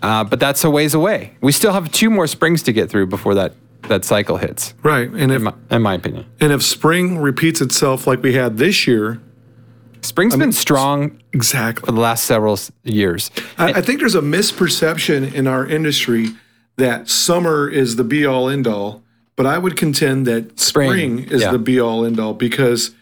uh, 0.02 0.24
but 0.24 0.38
that's 0.40 0.62
a 0.64 0.70
ways 0.70 0.92
away. 0.92 1.36
We 1.40 1.52
still 1.52 1.72
have 1.72 1.90
two 1.90 2.10
more 2.10 2.26
springs 2.26 2.62
to 2.64 2.72
get 2.72 2.90
through 2.90 3.06
before 3.06 3.34
that 3.36 3.54
that 3.88 4.04
cycle 4.04 4.36
hits. 4.36 4.74
Right. 4.82 5.08
And 5.10 5.32
if 5.32 5.38
In 5.38 5.44
my, 5.44 5.54
in 5.70 5.82
my 5.82 5.94
opinion, 5.94 6.26
and 6.40 6.52
if 6.52 6.62
spring 6.62 7.18
repeats 7.18 7.60
itself 7.60 8.06
like 8.06 8.22
we 8.22 8.34
had 8.34 8.58
this 8.58 8.86
year, 8.86 9.20
spring's 10.02 10.36
been 10.36 10.52
strong 10.52 11.20
exactly 11.32 11.86
for 11.86 11.92
the 11.92 12.00
last 12.00 12.24
several 12.24 12.58
years. 12.84 13.30
I, 13.58 13.74
I 13.74 13.80
think 13.80 14.00
there's 14.00 14.14
a 14.14 14.22
misperception 14.22 15.32
in 15.32 15.46
our 15.46 15.66
industry 15.66 16.28
that 16.76 17.08
summer 17.08 17.68
is 17.68 17.96
the 17.96 18.04
be 18.04 18.24
all 18.24 18.48
end 18.48 18.66
all, 18.66 19.02
but 19.36 19.46
I 19.46 19.58
would 19.58 19.76
contend 19.76 20.26
that 20.26 20.58
spring, 20.58 20.90
Spring, 20.90 21.18
is 21.30 21.42
yeah. 21.42 21.52
the 21.52 21.58
be 21.58 21.80
all 21.80 22.04
end 22.04 22.18
all 22.18 22.34
because 22.34 22.92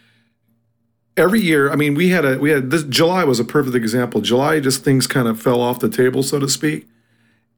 every 1.19 1.41
year, 1.41 1.71
I 1.71 1.75
mean, 1.75 1.95
we 1.95 2.09
had 2.09 2.25
a 2.25 2.37
we 2.37 2.49
had 2.49 2.71
this 2.71 2.83
July 2.83 3.23
was 3.23 3.39
a 3.39 3.43
perfect 3.43 3.75
example. 3.75 4.21
July 4.21 4.59
just 4.59 4.83
things 4.83 5.07
kind 5.07 5.27
of 5.27 5.41
fell 5.41 5.61
off 5.61 5.79
the 5.79 5.89
table, 5.89 6.23
so 6.23 6.39
to 6.39 6.47
speak. 6.47 6.87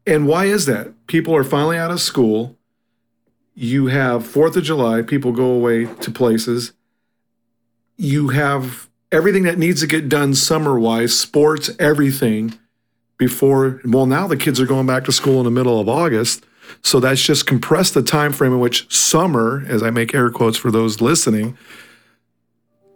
And 0.08 0.28
why 0.28 0.46
is 0.46 0.66
that? 0.66 0.94
People 1.08 1.36
are 1.36 1.44
finally 1.44 1.78
out 1.78 1.92
of 1.92 2.02
school. 2.02 2.58
You 3.54 3.88
have 3.88 4.26
Fourth 4.26 4.56
of 4.56 4.64
July, 4.64 5.02
people 5.02 5.32
go 5.32 5.52
away 5.52 5.86
to 5.86 6.12
places. 6.12 6.74
You 7.98 8.30
have 8.30 8.90
everything 9.12 9.44
that 9.44 9.58
needs 9.58 9.82
to 9.82 9.88
get 9.88 10.10
done 10.10 10.34
summer 10.34 10.80
wise, 10.80 11.18
sports, 11.18 11.70
everything 11.80 12.58
before 13.18 13.80
well 13.86 14.08
now 14.08 14.26
the 14.26 14.36
kids 14.36 14.60
are 14.60 14.66
going 14.66 14.88
back 14.88 15.06
to 15.06 15.12
school 15.12 15.38
in 15.38 15.46
the 15.46 15.52
middle 15.52 15.80
of 15.80 15.88
August. 15.88 16.44
So 16.82 17.00
that's 17.00 17.22
just 17.22 17.46
compressed 17.46 17.94
the 17.94 18.02
time 18.02 18.34
frame 18.34 18.54
in 18.54 18.60
which 18.60 18.92
summer, 18.92 19.64
as 19.68 19.84
I 19.84 19.92
make 19.92 20.16
air 20.16 20.32
quotes 20.32 20.58
for 20.58 20.72
those 20.72 21.02
listening, 21.02 21.58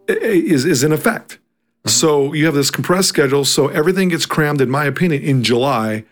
is 0.07 0.65
is 0.65 0.83
in 0.83 0.91
effect. 0.91 1.33
Mm-hmm. 1.33 1.89
So 1.89 2.33
you 2.33 2.45
have 2.45 2.55
this 2.55 2.71
compressed 2.71 3.09
schedule, 3.09 3.45
so 3.45 3.67
everything 3.67 4.09
gets 4.09 4.25
crammed, 4.25 4.61
in 4.61 4.69
my 4.69 4.85
opinion, 4.85 5.21
in 5.21 5.43
July, 5.43 6.05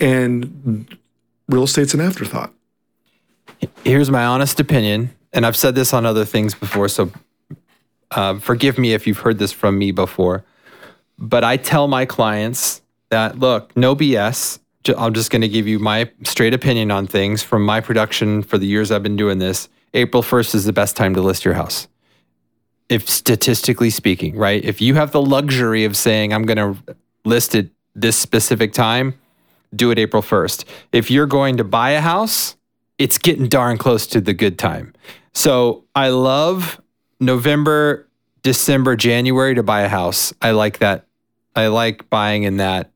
and 0.00 0.96
real 1.48 1.64
estate's 1.64 1.94
an 1.94 2.00
afterthought. 2.00 2.52
Here's 3.84 4.10
my 4.10 4.24
honest 4.24 4.60
opinion, 4.60 5.10
and 5.32 5.46
I've 5.46 5.56
said 5.56 5.74
this 5.74 5.92
on 5.92 6.06
other 6.06 6.24
things 6.24 6.54
before, 6.54 6.88
so 6.88 7.10
uh, 8.10 8.38
forgive 8.38 8.78
me 8.78 8.94
if 8.94 9.06
you've 9.06 9.18
heard 9.18 9.38
this 9.38 9.52
from 9.52 9.78
me 9.78 9.92
before. 9.92 10.44
But 11.18 11.44
I 11.44 11.56
tell 11.56 11.88
my 11.88 12.06
clients 12.06 12.82
that 13.10 13.38
look, 13.38 13.76
no 13.76 13.96
BS. 13.96 14.60
I'm 14.96 15.12
just 15.12 15.30
going 15.30 15.42
to 15.42 15.48
give 15.48 15.66
you 15.66 15.78
my 15.78 16.10
straight 16.24 16.54
opinion 16.54 16.90
on 16.90 17.06
things 17.06 17.42
from 17.42 17.64
my 17.64 17.80
production 17.80 18.42
for 18.42 18.56
the 18.56 18.66
years 18.66 18.90
I've 18.90 19.02
been 19.02 19.16
doing 19.16 19.38
this. 19.38 19.68
April 19.92 20.22
1st 20.22 20.54
is 20.54 20.64
the 20.64 20.72
best 20.72 20.96
time 20.96 21.14
to 21.14 21.20
list 21.20 21.44
your 21.44 21.54
house. 21.54 21.88
If 22.88 23.08
statistically 23.08 23.90
speaking, 23.90 24.36
right? 24.36 24.64
If 24.64 24.80
you 24.80 24.94
have 24.94 25.12
the 25.12 25.20
luxury 25.20 25.84
of 25.84 25.96
saying, 25.96 26.32
I'm 26.32 26.44
going 26.44 26.56
to 26.56 26.96
list 27.24 27.54
it 27.54 27.70
this 27.94 28.16
specific 28.16 28.72
time, 28.72 29.18
do 29.74 29.90
it 29.90 29.98
April 29.98 30.22
1st. 30.22 30.64
If 30.92 31.10
you're 31.10 31.26
going 31.26 31.58
to 31.58 31.64
buy 31.64 31.90
a 31.90 32.00
house, 32.00 32.56
it's 32.98 33.18
getting 33.18 33.48
darn 33.48 33.78
close 33.78 34.06
to 34.08 34.20
the 34.20 34.34
good 34.34 34.58
time. 34.58 34.94
So 35.32 35.84
I 35.94 36.08
love 36.08 36.80
November, 37.20 38.08
December, 38.42 38.96
January 38.96 39.54
to 39.54 39.62
buy 39.62 39.82
a 39.82 39.88
house. 39.88 40.32
I 40.42 40.50
like 40.50 40.78
that. 40.78 41.06
I 41.54 41.68
like 41.68 42.08
buying 42.10 42.42
in 42.42 42.58
that 42.58 42.90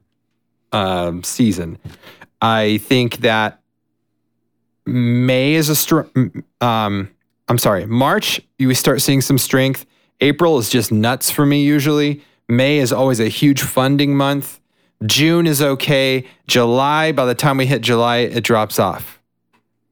um, 0.72 1.22
season. 1.22 1.78
I 2.40 2.78
think 2.78 3.18
that 3.18 3.60
May 4.86 5.54
is 5.54 5.68
a 5.68 5.76
strong. 5.76 6.44
Um, 6.60 7.10
I'm 7.48 7.58
sorry, 7.58 7.86
March 7.86 8.40
you 8.58 8.74
start 8.74 9.02
seeing 9.02 9.20
some 9.20 9.38
strength. 9.38 9.86
April 10.20 10.58
is 10.58 10.70
just 10.70 10.92
nuts 10.92 11.30
for 11.30 11.44
me 11.44 11.64
usually. 11.64 12.22
May 12.48 12.78
is 12.78 12.92
always 12.92 13.20
a 13.20 13.28
huge 13.28 13.62
funding 13.62 14.16
month. 14.16 14.60
June 15.06 15.46
is 15.46 15.60
okay. 15.60 16.24
July, 16.46 17.12
by 17.12 17.24
the 17.24 17.34
time 17.34 17.56
we 17.56 17.66
hit 17.66 17.82
July, 17.82 18.18
it 18.18 18.44
drops 18.44 18.78
off. 18.78 19.21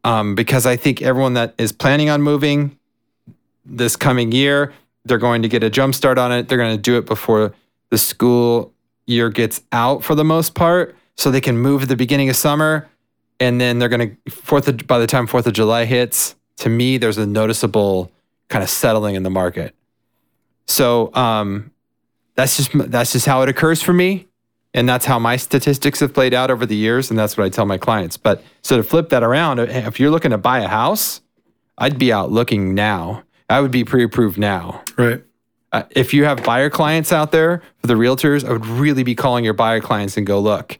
Um, 0.02 0.34
because 0.34 0.64
I 0.64 0.76
think 0.76 1.02
everyone 1.02 1.34
that 1.34 1.54
is 1.58 1.72
planning 1.72 2.08
on 2.08 2.22
moving 2.22 2.78
this 3.66 3.96
coming 3.96 4.32
year, 4.32 4.72
they're 5.04 5.18
going 5.18 5.42
to 5.42 5.48
get 5.48 5.62
a 5.62 5.70
jump 5.70 5.94
start 5.94 6.18
on 6.18 6.32
it. 6.32 6.48
They're 6.48 6.58
going 6.58 6.76
to 6.76 6.80
do 6.80 6.96
it 6.96 7.06
before 7.06 7.54
the 7.90 7.98
school 7.98 8.72
year 9.06 9.28
gets 9.28 9.62
out 9.72 10.04
for 10.04 10.14
the 10.14 10.24
most 10.24 10.54
part, 10.54 10.96
so 11.16 11.30
they 11.30 11.40
can 11.40 11.58
move 11.58 11.82
at 11.82 11.88
the 11.88 11.96
beginning 11.96 12.30
of 12.30 12.36
summer, 12.36 12.88
and 13.40 13.60
then 13.60 13.78
they're 13.78 13.88
going 13.88 14.16
to 14.24 14.30
fourth 14.30 14.68
of, 14.68 14.86
by 14.86 14.98
the 14.98 15.06
time 15.06 15.26
Fourth 15.26 15.46
of 15.46 15.52
July 15.52 15.84
hits. 15.84 16.34
To 16.58 16.68
me, 16.68 16.98
there's 16.98 17.18
a 17.18 17.26
noticeable 17.26 18.10
kind 18.48 18.62
of 18.62 18.70
settling 18.70 19.14
in 19.14 19.22
the 19.22 19.30
market. 19.30 19.74
So 20.66 21.12
um, 21.14 21.72
that's 22.36 22.56
just 22.56 22.70
that's 22.74 23.12
just 23.12 23.26
how 23.26 23.42
it 23.42 23.48
occurs 23.48 23.82
for 23.82 23.92
me, 23.92 24.28
and 24.74 24.88
that's 24.88 25.04
how 25.04 25.18
my 25.18 25.36
statistics 25.36 26.00
have 26.00 26.14
played 26.14 26.32
out 26.32 26.50
over 26.50 26.64
the 26.64 26.76
years, 26.76 27.10
and 27.10 27.18
that's 27.18 27.36
what 27.36 27.44
I 27.44 27.48
tell 27.48 27.66
my 27.66 27.78
clients. 27.78 28.16
But 28.16 28.42
so 28.62 28.76
to 28.76 28.82
flip 28.82 29.08
that 29.08 29.22
around, 29.22 29.58
if 29.58 29.98
you're 29.98 30.10
looking 30.10 30.30
to 30.30 30.38
buy 30.38 30.60
a 30.60 30.68
house, 30.68 31.20
I'd 31.78 31.98
be 31.98 32.12
out 32.12 32.30
looking 32.30 32.74
now. 32.74 33.24
I 33.48 33.60
would 33.60 33.70
be 33.70 33.84
pre-approved 33.84 34.38
now. 34.38 34.82
Right. 34.96 35.22
Uh, 35.72 35.84
if 35.90 36.12
you 36.12 36.24
have 36.24 36.42
buyer 36.44 36.68
clients 36.68 37.12
out 37.12 37.32
there 37.32 37.62
for 37.78 37.86
the 37.86 37.94
realtors, 37.94 38.44
I 38.44 38.52
would 38.52 38.66
really 38.66 39.02
be 39.02 39.14
calling 39.14 39.44
your 39.44 39.54
buyer 39.54 39.80
clients 39.80 40.16
and 40.16 40.26
go, 40.26 40.40
look, 40.40 40.78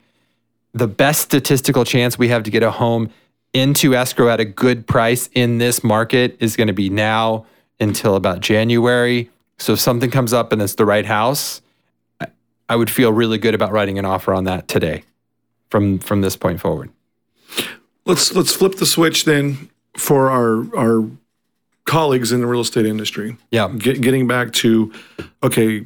the 0.73 0.87
best 0.87 1.23
statistical 1.23 1.85
chance 1.85 2.19
we 2.19 2.29
have 2.29 2.43
to 2.45 2.51
get 2.51 2.63
a 2.63 2.71
home 2.71 3.11
into 3.53 3.95
escrow 3.95 4.29
at 4.29 4.41
a 4.41 4.45
good 4.45 4.87
price 4.87 5.29
in 5.33 5.59
this 5.59 5.83
market 5.83 6.37
is 6.41 6.57
going 6.57 6.69
to 6.69 6.73
be 6.73 6.91
now 6.91 7.47
until 7.81 8.15
about 8.15 8.41
January. 8.41 9.31
So 9.59 9.73
if 9.73 9.81
something 9.81 10.11
comes 10.11 10.33
up 10.33 10.53
and 10.53 10.63
it's 10.63 10.75
the 10.75 10.87
right 10.87 11.07
house, 11.07 11.61
I 12.71 12.77
would 12.77 12.89
feel 12.89 13.13
really 13.13 13.37
good 13.37 13.55
about 13.55 13.73
writing 13.73 13.99
an 13.99 14.05
offer 14.05 14.33
on 14.33 14.45
that 14.45 14.69
today 14.69 15.03
from 15.71 15.99
from 15.99 16.21
this 16.21 16.37
point 16.37 16.61
forward. 16.61 16.91
Let's 18.07 18.33
let's 18.33 18.55
flip 18.55 18.77
the 18.77 18.87
switch 18.87 19.25
then 19.25 19.69
for 19.97 20.31
our 20.31 20.75
our 20.77 21.11
colleagues 21.85 22.31
in 22.31 22.41
the 22.41 22.47
real 22.47 22.61
estate 22.61 22.87
industry. 22.87 23.37
Yeah. 23.51 23.69
Get, 23.77 24.01
getting 24.01 24.29
back 24.29 24.53
to, 24.53 24.93
okay, 25.43 25.85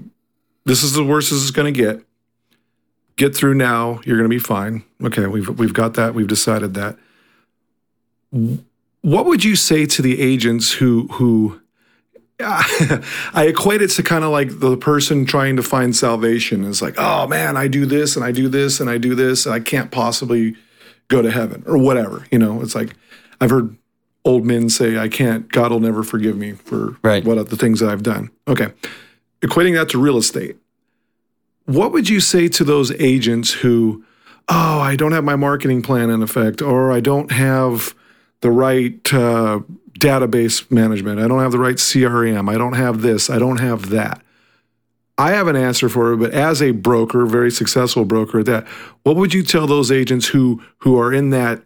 this 0.66 0.82
is 0.82 0.92
the 0.92 1.02
worst 1.02 1.30
this 1.30 1.42
is 1.42 1.50
going 1.50 1.72
to 1.72 1.80
get. 1.82 2.04
Get 3.16 3.34
through 3.34 3.54
now. 3.54 4.00
You're 4.04 4.18
going 4.18 4.28
to 4.28 4.36
be 4.36 4.38
fine. 4.38 4.84
Okay, 5.02 5.26
we've 5.26 5.48
we've 5.58 5.72
got 5.72 5.94
that. 5.94 6.14
We've 6.14 6.28
decided 6.28 6.74
that. 6.74 6.98
What 9.00 9.24
would 9.24 9.42
you 9.42 9.56
say 9.56 9.86
to 9.86 10.02
the 10.02 10.20
agents 10.20 10.72
who 10.72 11.08
who 11.12 11.62
I 12.40 13.46
equate 13.48 13.80
it 13.80 13.90
to 13.90 14.02
kind 14.02 14.24
of 14.24 14.30
like 14.30 14.58
the 14.60 14.76
person 14.76 15.24
trying 15.24 15.56
to 15.56 15.62
find 15.62 15.94
salvation. 15.94 16.64
It's 16.64 16.82
like, 16.82 16.94
oh 16.98 17.26
man, 17.26 17.56
I 17.56 17.68
do 17.68 17.86
this 17.86 18.16
and 18.16 18.24
I 18.24 18.32
do 18.32 18.48
this 18.48 18.80
and 18.80 18.90
I 18.90 18.98
do 18.98 19.14
this, 19.14 19.46
and 19.46 19.54
I 19.54 19.60
can't 19.60 19.90
possibly 19.90 20.56
go 21.08 21.22
to 21.22 21.30
heaven 21.30 21.62
or 21.66 21.78
whatever. 21.78 22.26
You 22.32 22.38
know, 22.38 22.60
it's 22.62 22.74
like 22.74 22.94
I've 23.40 23.50
heard 23.50 23.76
old 24.24 24.44
men 24.44 24.68
say, 24.68 24.98
I 24.98 25.08
can't, 25.08 25.48
God 25.50 25.70
will 25.70 25.80
never 25.80 26.02
forgive 26.02 26.36
me 26.36 26.52
for 26.52 26.96
Right. 27.02 27.24
what 27.24 27.50
the 27.50 27.56
things 27.56 27.80
that 27.80 27.90
I've 27.90 28.02
done. 28.02 28.30
Okay. 28.48 28.72
Equating 29.42 29.74
that 29.74 29.90
to 29.90 29.98
real 29.98 30.16
estate. 30.16 30.56
What 31.66 31.92
would 31.92 32.08
you 32.08 32.20
say 32.20 32.48
to 32.48 32.64
those 32.64 32.90
agents 32.92 33.52
who, 33.52 34.04
oh, 34.48 34.80
I 34.80 34.96
don't 34.96 35.12
have 35.12 35.24
my 35.24 35.36
marketing 35.36 35.82
plan 35.82 36.10
in 36.10 36.22
effect, 36.22 36.62
or 36.62 36.90
I 36.90 37.00
don't 37.00 37.30
have 37.32 37.94
the 38.40 38.50
right 38.50 39.12
uh, 39.14 39.60
database 40.04 40.70
management, 40.70 41.18
I 41.18 41.28
don't 41.28 41.40
have 41.40 41.52
the 41.52 41.58
right 41.58 41.76
CRM, 41.76 42.52
I 42.52 42.58
don't 42.58 42.74
have 42.74 43.02
this, 43.02 43.30
I 43.30 43.38
don't 43.38 43.58
have 43.58 43.90
that. 43.90 44.20
I 45.16 45.30
have 45.30 45.46
an 45.46 45.56
answer 45.56 45.88
for 45.88 46.12
it, 46.12 46.16
but 46.16 46.32
as 46.32 46.60
a 46.60 46.72
broker, 46.72 47.24
very 47.24 47.50
successful 47.50 48.04
broker 48.04 48.40
at 48.40 48.46
that, 48.46 48.66
what 49.04 49.16
would 49.16 49.32
you 49.32 49.42
tell 49.42 49.66
those 49.66 49.92
agents 49.92 50.26
who 50.26 50.62
who 50.78 50.98
are 50.98 51.12
in 51.12 51.30
that 51.30 51.62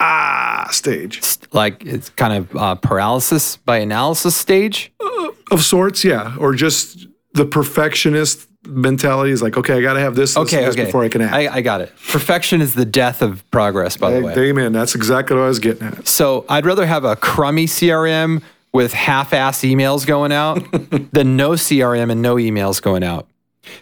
ah 0.00 0.68
stage 0.70 1.22
like 1.52 1.84
it's 1.86 2.08
kind 2.10 2.34
of 2.34 2.56
uh, 2.56 2.74
paralysis 2.74 3.56
by 3.56 3.78
analysis 3.78 4.36
stage. 4.36 4.92
of 5.50 5.62
sorts? 5.62 6.04
Yeah, 6.04 6.34
or 6.38 6.54
just 6.54 7.06
the 7.34 7.44
perfectionist 7.44 8.48
mentality 8.66 9.30
is 9.30 9.42
like, 9.42 9.56
okay, 9.56 9.74
I 9.74 9.80
got 9.80 9.94
to 9.94 10.00
have 10.00 10.14
this, 10.14 10.34
this, 10.34 10.52
Okay, 10.52 10.64
this 10.64 10.74
okay. 10.74 10.84
before 10.86 11.04
I 11.04 11.08
can 11.08 11.22
act. 11.22 11.34
I, 11.34 11.56
I 11.56 11.60
got 11.60 11.80
it. 11.80 11.92
Perfection 12.08 12.60
is 12.60 12.74
the 12.74 12.84
death 12.84 13.22
of 13.22 13.48
progress, 13.50 13.96
by 13.96 14.10
the 14.10 14.20
way. 14.20 14.34
Amen. 14.36 14.72
That's 14.72 14.94
exactly 14.94 15.36
what 15.36 15.44
I 15.44 15.48
was 15.48 15.58
getting 15.58 15.86
at. 15.86 16.06
So 16.06 16.44
I'd 16.48 16.66
rather 16.66 16.86
have 16.86 17.04
a 17.04 17.16
crummy 17.16 17.66
CRM 17.66 18.42
with 18.72 18.92
half-ass 18.92 19.60
emails 19.60 20.06
going 20.06 20.32
out 20.32 20.58
than 21.12 21.36
no 21.36 21.52
CRM 21.52 22.10
and 22.10 22.20
no 22.20 22.36
emails 22.36 22.82
going 22.82 23.02
out. 23.02 23.26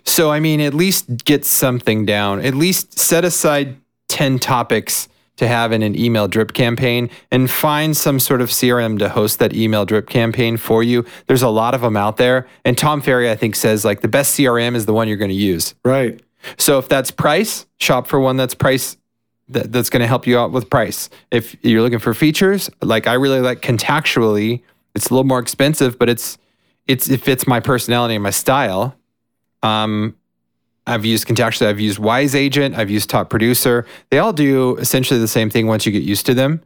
So 0.05 0.31
I 0.31 0.41
mean, 0.41 0.61
at 0.61 0.73
least 0.75 1.25
get 1.25 1.45
something 1.45 2.07
down. 2.07 2.41
At 2.41 2.55
least 2.55 2.99
set 2.99 3.25
aside 3.25 3.77
10 4.09 4.39
topics 4.39 5.09
to 5.37 5.49
have 5.49 5.73
in 5.73 5.83
an 5.83 5.99
email 5.99 6.29
drip 6.29 6.53
campaign 6.53 7.11
and 7.31 7.51
find 7.51 7.97
some 7.97 8.21
sort 8.21 8.41
of 8.41 8.51
CRM 8.51 8.99
to 9.01 9.09
host 9.09 9.39
that 9.41 9.55
email 9.55 9.85
drip 9.85 10.09
campaign 10.09 10.57
for 10.57 10.83
you. 10.83 11.05
There's 11.27 11.43
a 11.43 11.49
lot 11.49 11.75
of 11.75 11.81
them 11.81 11.97
out 11.97 12.17
there. 12.17 12.47
And 12.65 12.79
Tom 12.79 13.01
Ferry, 13.01 13.31
I 13.31 13.37
think, 13.37 13.57
says 13.57 13.85
like 13.85 14.01
the 14.01 14.09
best 14.09 14.39
CRM 14.39 14.75
is 14.75 14.87
the 14.87 14.93
one 14.93 15.09
you're 15.09 15.17
going 15.17 15.31
to 15.31 15.35
use. 15.35 15.75
Right. 15.85 16.21
So 16.57 16.79
if 16.79 16.89
that's 16.89 17.11
price, 17.11 17.67
shop 17.79 18.07
for 18.07 18.21
one 18.21 18.37
that's 18.37 18.55
price 18.55 18.97
that, 19.49 19.73
that's 19.73 19.91
going 19.91 20.01
to 20.01 20.07
help 20.07 20.27
you 20.27 20.39
out 20.39 20.53
with 20.53 20.71
price. 20.71 21.11
If 21.31 21.57
you're 21.65 21.83
looking 21.83 21.99
for 21.99 22.15
features, 22.15 22.71
like 22.83 23.07
I 23.07 23.15
really 23.15 23.41
like 23.41 23.61
contactually, 23.61 24.63
it's 24.95 25.09
a 25.09 25.15
little 25.15 25.25
more 25.25 25.41
expensive, 25.41 25.99
but 25.99 26.09
it's 26.09 26.39
it's 26.87 27.09
it 27.09 27.21
fits 27.21 27.47
my 27.47 27.61
personality 27.61 28.15
and 28.15 28.23
my 28.23 28.31
style. 28.31 28.95
Um, 29.63 30.17
I've 30.87 31.05
used 31.05 31.27
contactually. 31.27 31.67
I've 31.67 31.81
used 31.81 31.99
Wise 31.99 32.35
Agent. 32.35 32.77
I've 32.77 32.91
used 32.91 33.09
Top 33.09 33.31
Producer. 33.31 33.87
They 34.11 34.19
all 34.19 34.33
do 34.33 34.77
essentially 34.77 35.19
the 35.19 35.29
same 35.29 35.51
thing 35.51 35.67
once 35.67 35.87
you 35.87 35.93
get 35.93 36.03
used 36.03 36.27
to 36.27 36.35
them. 36.35 36.61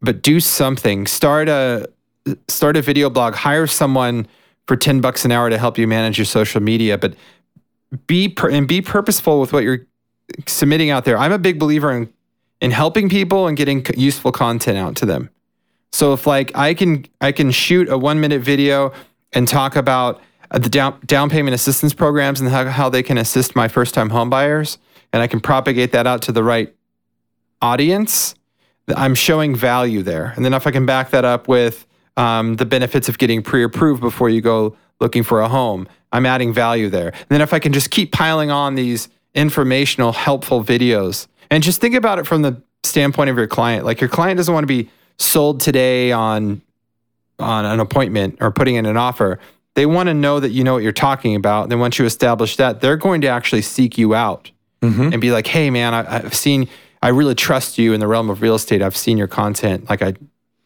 But 0.00 0.22
do 0.22 0.40
something. 0.40 1.06
Start 1.06 1.48
a 1.48 1.88
start 2.48 2.76
a 2.76 2.82
video 2.82 3.10
blog. 3.10 3.34
Hire 3.34 3.66
someone 3.66 4.26
for 4.66 4.76
ten 4.76 5.00
bucks 5.00 5.24
an 5.24 5.32
hour 5.32 5.50
to 5.50 5.58
help 5.58 5.78
you 5.78 5.86
manage 5.86 6.18
your 6.18 6.24
social 6.24 6.60
media. 6.60 6.98
But 6.98 7.14
be 8.06 8.28
pur- 8.28 8.50
and 8.50 8.66
be 8.66 8.82
purposeful 8.82 9.40
with 9.40 9.52
what 9.52 9.62
you're 9.62 9.86
submitting 10.46 10.90
out 10.90 11.04
there. 11.04 11.16
I'm 11.16 11.32
a 11.32 11.38
big 11.38 11.58
believer 11.58 11.92
in 11.92 12.12
in 12.60 12.70
helping 12.70 13.08
people 13.08 13.46
and 13.46 13.56
getting 13.56 13.84
useful 13.96 14.32
content 14.32 14.78
out 14.78 14.96
to 14.96 15.06
them. 15.06 15.30
So 15.92 16.12
if 16.12 16.26
like 16.26 16.56
I 16.56 16.74
can 16.74 17.06
I 17.20 17.30
can 17.30 17.50
shoot 17.50 17.88
a 17.88 17.96
one 17.96 18.20
minute 18.20 18.42
video 18.42 18.92
and 19.32 19.46
talk 19.46 19.76
about 19.76 20.20
uh, 20.54 20.58
the 20.58 20.68
down 20.68 20.98
down 21.04 21.28
payment 21.28 21.54
assistance 21.54 21.92
programs 21.92 22.40
and 22.40 22.48
how, 22.48 22.64
how 22.66 22.88
they 22.88 23.02
can 23.02 23.18
assist 23.18 23.56
my 23.56 23.68
first 23.68 23.92
time 23.92 24.10
home 24.10 24.30
buyers, 24.30 24.78
and 25.12 25.20
I 25.20 25.26
can 25.26 25.40
propagate 25.40 25.92
that 25.92 26.06
out 26.06 26.22
to 26.22 26.32
the 26.32 26.44
right 26.44 26.74
audience, 27.60 28.34
I'm 28.94 29.14
showing 29.14 29.56
value 29.56 30.02
there. 30.02 30.32
And 30.36 30.44
then 30.44 30.54
if 30.54 30.66
I 30.66 30.70
can 30.70 30.86
back 30.86 31.10
that 31.10 31.24
up 31.24 31.48
with 31.48 31.86
um, 32.16 32.56
the 32.56 32.66
benefits 32.66 33.08
of 33.08 33.18
getting 33.18 33.42
pre-approved 33.42 34.00
before 34.00 34.28
you 34.28 34.40
go 34.40 34.76
looking 35.00 35.22
for 35.22 35.40
a 35.40 35.48
home, 35.48 35.88
I'm 36.12 36.26
adding 36.26 36.52
value 36.52 36.88
there. 36.88 37.08
And 37.08 37.26
then 37.30 37.40
if 37.40 37.52
I 37.52 37.58
can 37.58 37.72
just 37.72 37.90
keep 37.90 38.12
piling 38.12 38.50
on 38.50 38.74
these 38.74 39.08
informational, 39.34 40.12
helpful 40.12 40.62
videos, 40.62 41.26
and 41.50 41.62
just 41.62 41.80
think 41.80 41.94
about 41.94 42.18
it 42.18 42.26
from 42.26 42.42
the 42.42 42.62
standpoint 42.84 43.30
of 43.30 43.36
your 43.36 43.48
client. 43.48 43.84
Like 43.84 44.00
your 44.00 44.10
client 44.10 44.36
doesn't 44.36 44.52
want 44.52 44.62
to 44.62 44.68
be 44.68 44.90
sold 45.18 45.60
today 45.60 46.12
on 46.12 46.62
on 47.40 47.64
an 47.64 47.80
appointment 47.80 48.38
or 48.40 48.52
putting 48.52 48.76
in 48.76 48.86
an 48.86 48.96
offer. 48.96 49.40
They 49.74 49.86
want 49.86 50.08
to 50.08 50.14
know 50.14 50.38
that 50.40 50.50
you 50.50 50.62
know 50.64 50.74
what 50.74 50.82
you're 50.82 50.92
talking 50.92 51.34
about. 51.34 51.68
Then 51.68 51.80
once 51.80 51.98
you 51.98 52.04
establish 52.04 52.56
that, 52.56 52.80
they're 52.80 52.96
going 52.96 53.20
to 53.22 53.28
actually 53.28 53.62
seek 53.62 53.98
you 53.98 54.14
out 54.14 54.50
and 55.12 55.20
be 55.20 55.32
like, 55.32 55.46
"Hey, 55.46 55.70
man, 55.70 55.94
I, 55.94 56.16
I've 56.16 56.34
seen. 56.34 56.68
I 57.02 57.08
really 57.08 57.34
trust 57.34 57.76
you 57.76 57.92
in 57.92 58.00
the 58.00 58.06
realm 58.06 58.30
of 58.30 58.40
real 58.40 58.54
estate. 58.54 58.80
I've 58.82 58.96
seen 58.96 59.18
your 59.18 59.26
content. 59.26 59.90
Like, 59.90 60.00
I, 60.00 60.14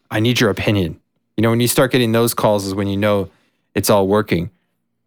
I 0.09 0.19
need 0.19 0.39
your 0.39 0.49
opinion. 0.49 0.99
You 1.35 1.41
know, 1.41 1.49
when 1.49 1.59
you 1.59 1.67
start 1.67 1.91
getting 1.91 2.11
those 2.11 2.33
calls, 2.33 2.65
is 2.65 2.73
when 2.73 2.87
you 2.87 2.97
know 2.97 3.29
it's 3.75 3.89
all 3.89 4.07
working. 4.07 4.49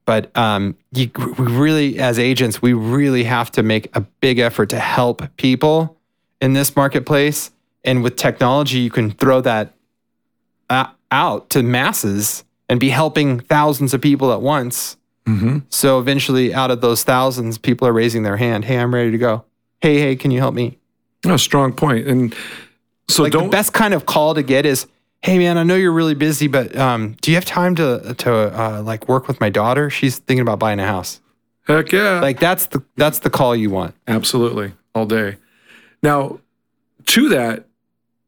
But 0.04 0.36
um, 0.36 0.76
you, 0.92 1.10
we 1.38 1.46
really, 1.46 1.98
as 1.98 2.18
agents, 2.18 2.60
we 2.60 2.72
really 2.72 3.24
have 3.24 3.50
to 3.52 3.62
make 3.62 3.94
a 3.96 4.00
big 4.00 4.40
effort 4.40 4.70
to 4.70 4.78
help 4.78 5.22
people 5.36 5.96
in 6.40 6.54
this 6.54 6.74
marketplace. 6.74 7.50
And 7.84 8.02
with 8.02 8.16
technology, 8.16 8.78
you 8.78 8.90
can 8.90 9.10
throw 9.10 9.40
that 9.42 9.74
uh, 10.68 10.86
out 11.10 11.50
to 11.50 11.62
masses 11.62 12.44
and 12.72 12.80
be 12.80 12.88
helping 12.88 13.38
thousands 13.40 13.92
of 13.92 14.00
people 14.00 14.32
at 14.32 14.40
once. 14.40 14.96
So 15.68 15.98
eventually, 16.00 16.54
out 16.54 16.70
of 16.70 16.80
those 16.80 17.04
thousands, 17.04 17.58
people 17.58 17.86
are 17.86 17.92
raising 17.92 18.22
their 18.22 18.38
hand. 18.38 18.64
Hey, 18.64 18.78
I'm 18.78 18.94
ready 18.94 19.10
to 19.10 19.18
go. 19.18 19.44
Hey, 19.82 19.98
hey, 19.98 20.16
can 20.16 20.30
you 20.30 20.38
help 20.40 20.54
me? 20.54 20.78
A 21.26 21.38
strong 21.38 21.74
point. 21.74 22.08
And 22.08 22.34
so 23.08 23.22
Like 23.24 23.32
don't 23.32 23.44
the 23.44 23.50
best 23.50 23.74
kind 23.74 23.92
of 23.92 24.06
call 24.06 24.34
to 24.34 24.42
get 24.42 24.64
is, 24.64 24.86
"Hey, 25.20 25.36
man, 25.38 25.58
I 25.58 25.64
know 25.64 25.76
you're 25.76 25.92
really 25.92 26.14
busy, 26.14 26.48
but 26.48 26.74
um, 26.76 27.16
do 27.20 27.30
you 27.30 27.36
have 27.36 27.44
time 27.44 27.74
to 27.76 28.14
to 28.18 28.32
uh, 28.32 28.82
like 28.82 29.06
work 29.06 29.28
with 29.28 29.38
my 29.38 29.50
daughter? 29.50 29.90
She's 29.90 30.18
thinking 30.18 30.40
about 30.42 30.58
buying 30.58 30.80
a 30.80 30.86
house." 30.86 31.20
heck 31.68 31.92
yeah. 31.92 32.20
Like 32.20 32.40
that's 32.40 32.66
the 32.66 32.82
that's 32.96 33.18
the 33.20 33.30
call 33.30 33.54
you 33.54 33.68
want. 33.70 33.94
Absolutely. 34.08 34.72
all 34.94 35.06
day. 35.06 35.36
Now, 36.02 36.40
to 37.06 37.28
that, 37.28 37.66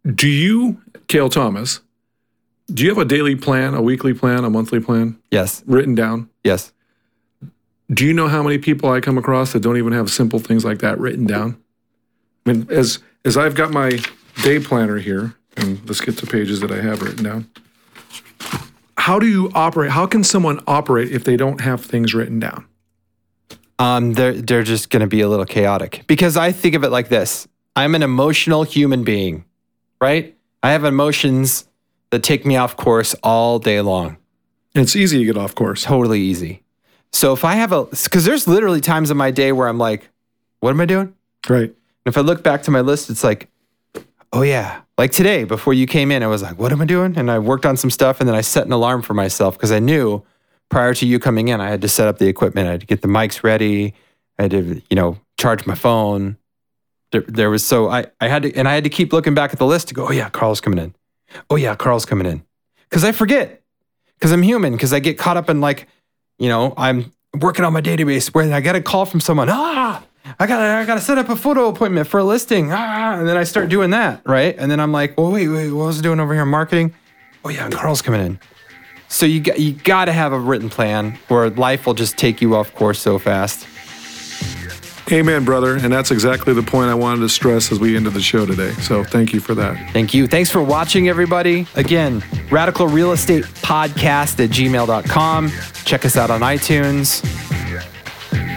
do 0.06 0.28
you, 0.28 0.80
Kale 1.08 1.28
Thomas, 1.28 1.80
do 2.72 2.82
you 2.82 2.88
have 2.88 2.98
a 2.98 3.04
daily 3.04 3.36
plan, 3.36 3.74
a 3.74 3.82
weekly 3.82 4.14
plan, 4.14 4.44
a 4.44 4.50
monthly 4.50 4.80
plan 4.80 5.18
Yes. 5.30 5.62
written 5.66 5.94
down? 5.94 6.28
Yes. 6.42 6.72
Do 7.92 8.06
you 8.06 8.14
know 8.14 8.28
how 8.28 8.42
many 8.42 8.58
people 8.58 8.90
I 8.90 9.00
come 9.00 9.18
across 9.18 9.52
that 9.52 9.60
don't 9.60 9.76
even 9.76 9.92
have 9.92 10.10
simple 10.10 10.38
things 10.38 10.64
like 10.64 10.78
that 10.78 10.98
written 10.98 11.26
down? 11.26 11.56
I 12.46 12.52
mean, 12.52 12.66
as 12.70 12.98
as 13.24 13.36
I've 13.36 13.54
got 13.54 13.70
my 13.72 13.98
day 14.42 14.58
planner 14.58 14.98
here, 14.98 15.34
and 15.56 15.80
let's 15.86 16.00
get 16.00 16.16
to 16.18 16.26
pages 16.26 16.60
that 16.60 16.70
I 16.70 16.80
have 16.80 17.02
written 17.02 17.22
down. 17.24 17.48
How 18.96 19.18
do 19.18 19.26
you 19.26 19.50
operate? 19.54 19.90
How 19.90 20.06
can 20.06 20.24
someone 20.24 20.60
operate 20.66 21.12
if 21.12 21.24
they 21.24 21.36
don't 21.36 21.60
have 21.60 21.84
things 21.84 22.14
written 22.14 22.40
down? 22.40 22.64
Um, 23.78 24.14
they're 24.14 24.32
they're 24.32 24.62
just 24.62 24.88
going 24.88 25.00
to 25.00 25.06
be 25.06 25.20
a 25.20 25.28
little 25.28 25.44
chaotic 25.44 26.04
because 26.06 26.36
I 26.38 26.52
think 26.52 26.74
of 26.74 26.84
it 26.84 26.90
like 26.90 27.08
this: 27.10 27.46
I'm 27.76 27.94
an 27.94 28.02
emotional 28.02 28.62
human 28.62 29.04
being, 29.04 29.44
right? 30.00 30.34
I 30.62 30.70
have 30.72 30.84
emotions 30.84 31.66
that 32.14 32.22
take 32.22 32.46
me 32.46 32.56
off 32.56 32.76
course 32.76 33.14
all 33.24 33.58
day 33.58 33.80
long. 33.80 34.16
It's 34.72 34.94
easy 34.94 35.18
to 35.18 35.24
get 35.24 35.36
off 35.36 35.54
course. 35.54 35.82
Totally 35.82 36.20
easy. 36.20 36.62
So 37.12 37.32
if 37.32 37.44
I 37.44 37.54
have 37.54 37.72
a, 37.72 37.84
because 37.84 38.24
there's 38.24 38.46
literally 38.46 38.80
times 38.80 39.10
in 39.10 39.16
my 39.16 39.32
day 39.32 39.50
where 39.50 39.66
I'm 39.66 39.78
like, 39.78 40.08
what 40.60 40.70
am 40.70 40.80
I 40.80 40.84
doing? 40.84 41.12
Right. 41.48 41.70
And 41.70 41.76
if 42.06 42.16
I 42.16 42.20
look 42.20 42.44
back 42.44 42.62
to 42.62 42.70
my 42.70 42.82
list, 42.82 43.10
it's 43.10 43.24
like, 43.24 43.48
oh 44.32 44.42
yeah, 44.42 44.82
like 44.96 45.10
today 45.10 45.42
before 45.42 45.74
you 45.74 45.86
came 45.86 46.12
in, 46.12 46.22
I 46.22 46.28
was 46.28 46.42
like, 46.42 46.56
what 46.56 46.70
am 46.70 46.80
I 46.80 46.84
doing? 46.84 47.16
And 47.16 47.30
I 47.30 47.40
worked 47.40 47.66
on 47.66 47.76
some 47.76 47.90
stuff, 47.90 48.20
and 48.20 48.28
then 48.28 48.36
I 48.36 48.40
set 48.40 48.64
an 48.64 48.72
alarm 48.72 49.02
for 49.02 49.14
myself 49.14 49.56
because 49.56 49.72
I 49.72 49.80
knew 49.80 50.24
prior 50.68 50.94
to 50.94 51.06
you 51.06 51.18
coming 51.18 51.48
in, 51.48 51.60
I 51.60 51.68
had 51.68 51.82
to 51.82 51.88
set 51.88 52.06
up 52.06 52.18
the 52.18 52.28
equipment, 52.28 52.68
I 52.68 52.72
had 52.72 52.80
to 52.80 52.86
get 52.86 53.02
the 53.02 53.08
mics 53.08 53.42
ready, 53.42 53.94
I 54.38 54.42
had 54.42 54.50
to, 54.52 54.82
you 54.88 54.96
know, 54.96 55.18
charge 55.36 55.66
my 55.66 55.74
phone. 55.74 56.36
There, 57.10 57.22
there 57.22 57.50
was 57.50 57.64
so 57.64 57.88
I, 57.88 58.06
I 58.20 58.28
had 58.28 58.42
to, 58.44 58.54
and 58.54 58.68
I 58.68 58.74
had 58.74 58.84
to 58.84 58.90
keep 58.90 59.12
looking 59.12 59.34
back 59.34 59.52
at 59.52 59.58
the 59.58 59.66
list 59.66 59.88
to 59.88 59.94
go, 59.94 60.08
oh 60.08 60.12
yeah, 60.12 60.28
Carl's 60.30 60.60
coming 60.60 60.78
in. 60.78 60.94
Oh 61.50 61.56
yeah, 61.56 61.74
Carl's 61.74 62.04
coming 62.04 62.26
in. 62.26 62.44
Because 62.88 63.04
I 63.04 63.12
forget, 63.12 63.62
because 64.18 64.32
I'm 64.32 64.42
human, 64.42 64.72
because 64.72 64.92
I 64.92 65.00
get 65.00 65.18
caught 65.18 65.36
up 65.36 65.50
in 65.50 65.60
like, 65.60 65.88
you 66.38 66.48
know, 66.48 66.74
I'm 66.76 67.12
working 67.40 67.64
on 67.64 67.72
my 67.72 67.80
database 67.80 68.32
where 68.34 68.52
I 68.52 68.60
get 68.60 68.76
a 68.76 68.80
call 68.80 69.06
from 69.06 69.20
someone. 69.20 69.48
Ah, 69.50 70.04
I 70.38 70.46
gotta, 70.46 70.64
I 70.64 70.84
gotta 70.84 71.00
set 71.00 71.18
up 71.18 71.28
a 71.28 71.36
photo 71.36 71.68
appointment 71.68 72.06
for 72.06 72.18
a 72.18 72.24
listing. 72.24 72.70
Ah, 72.72 73.18
and 73.18 73.28
then 73.28 73.36
I 73.36 73.44
start 73.44 73.68
doing 73.68 73.90
that, 73.90 74.22
right? 74.26 74.54
And 74.58 74.70
then 74.70 74.80
I'm 74.80 74.92
like, 74.92 75.18
well, 75.18 75.30
wait, 75.30 75.48
wait, 75.48 75.70
what 75.70 75.86
was 75.86 75.98
I 75.98 76.02
doing 76.02 76.20
over 76.20 76.34
here? 76.34 76.44
Marketing. 76.44 76.94
Oh 77.44 77.48
yeah, 77.50 77.68
Carl's 77.70 78.02
coming 78.02 78.24
in. 78.24 78.38
So 79.08 79.26
you 79.26 79.40
got, 79.40 79.60
you 79.60 79.72
got 79.72 80.06
to 80.06 80.12
have 80.12 80.32
a 80.32 80.38
written 80.38 80.70
plan, 80.70 81.18
or 81.28 81.50
life 81.50 81.86
will 81.86 81.94
just 81.94 82.16
take 82.16 82.40
you 82.40 82.56
off 82.56 82.74
course 82.74 82.98
so 82.98 83.18
fast. 83.18 83.66
Amen, 85.12 85.44
brother. 85.44 85.76
And 85.76 85.92
that's 85.92 86.10
exactly 86.10 86.54
the 86.54 86.62
point 86.62 86.90
I 86.90 86.94
wanted 86.94 87.20
to 87.20 87.28
stress 87.28 87.70
as 87.70 87.78
we 87.78 87.96
ended 87.96 88.14
the 88.14 88.22
show 88.22 88.46
today. 88.46 88.72
So 88.74 89.04
thank 89.04 89.32
you 89.32 89.40
for 89.40 89.54
that. 89.54 89.92
Thank 89.92 90.14
you. 90.14 90.26
Thanks 90.26 90.50
for 90.50 90.62
watching, 90.62 91.08
everybody. 91.08 91.66
Again, 91.74 92.24
radical 92.50 92.86
real 92.86 93.12
estate 93.12 93.44
podcast 93.44 94.42
at 94.42 94.50
gmail.com. 94.50 95.52
Check 95.84 96.04
us 96.04 96.16
out 96.16 96.30
on 96.30 96.40
iTunes. 96.40 97.22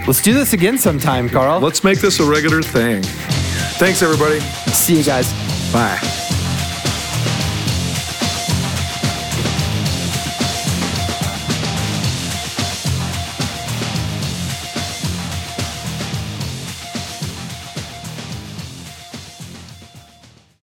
Let's 0.08 0.22
do 0.22 0.34
this 0.34 0.54
again 0.54 0.78
sometime, 0.78 1.28
Carl. 1.28 1.60
Let's 1.60 1.84
make 1.84 2.00
this 2.00 2.22
a 2.22 2.26
regular 2.26 2.62
thing. 2.62 3.04
Thanks, 3.04 4.02
everybody. 4.02 4.40
see 4.72 4.98
you 4.98 5.04
guys. 5.04 5.32
Bye. 5.74 6.27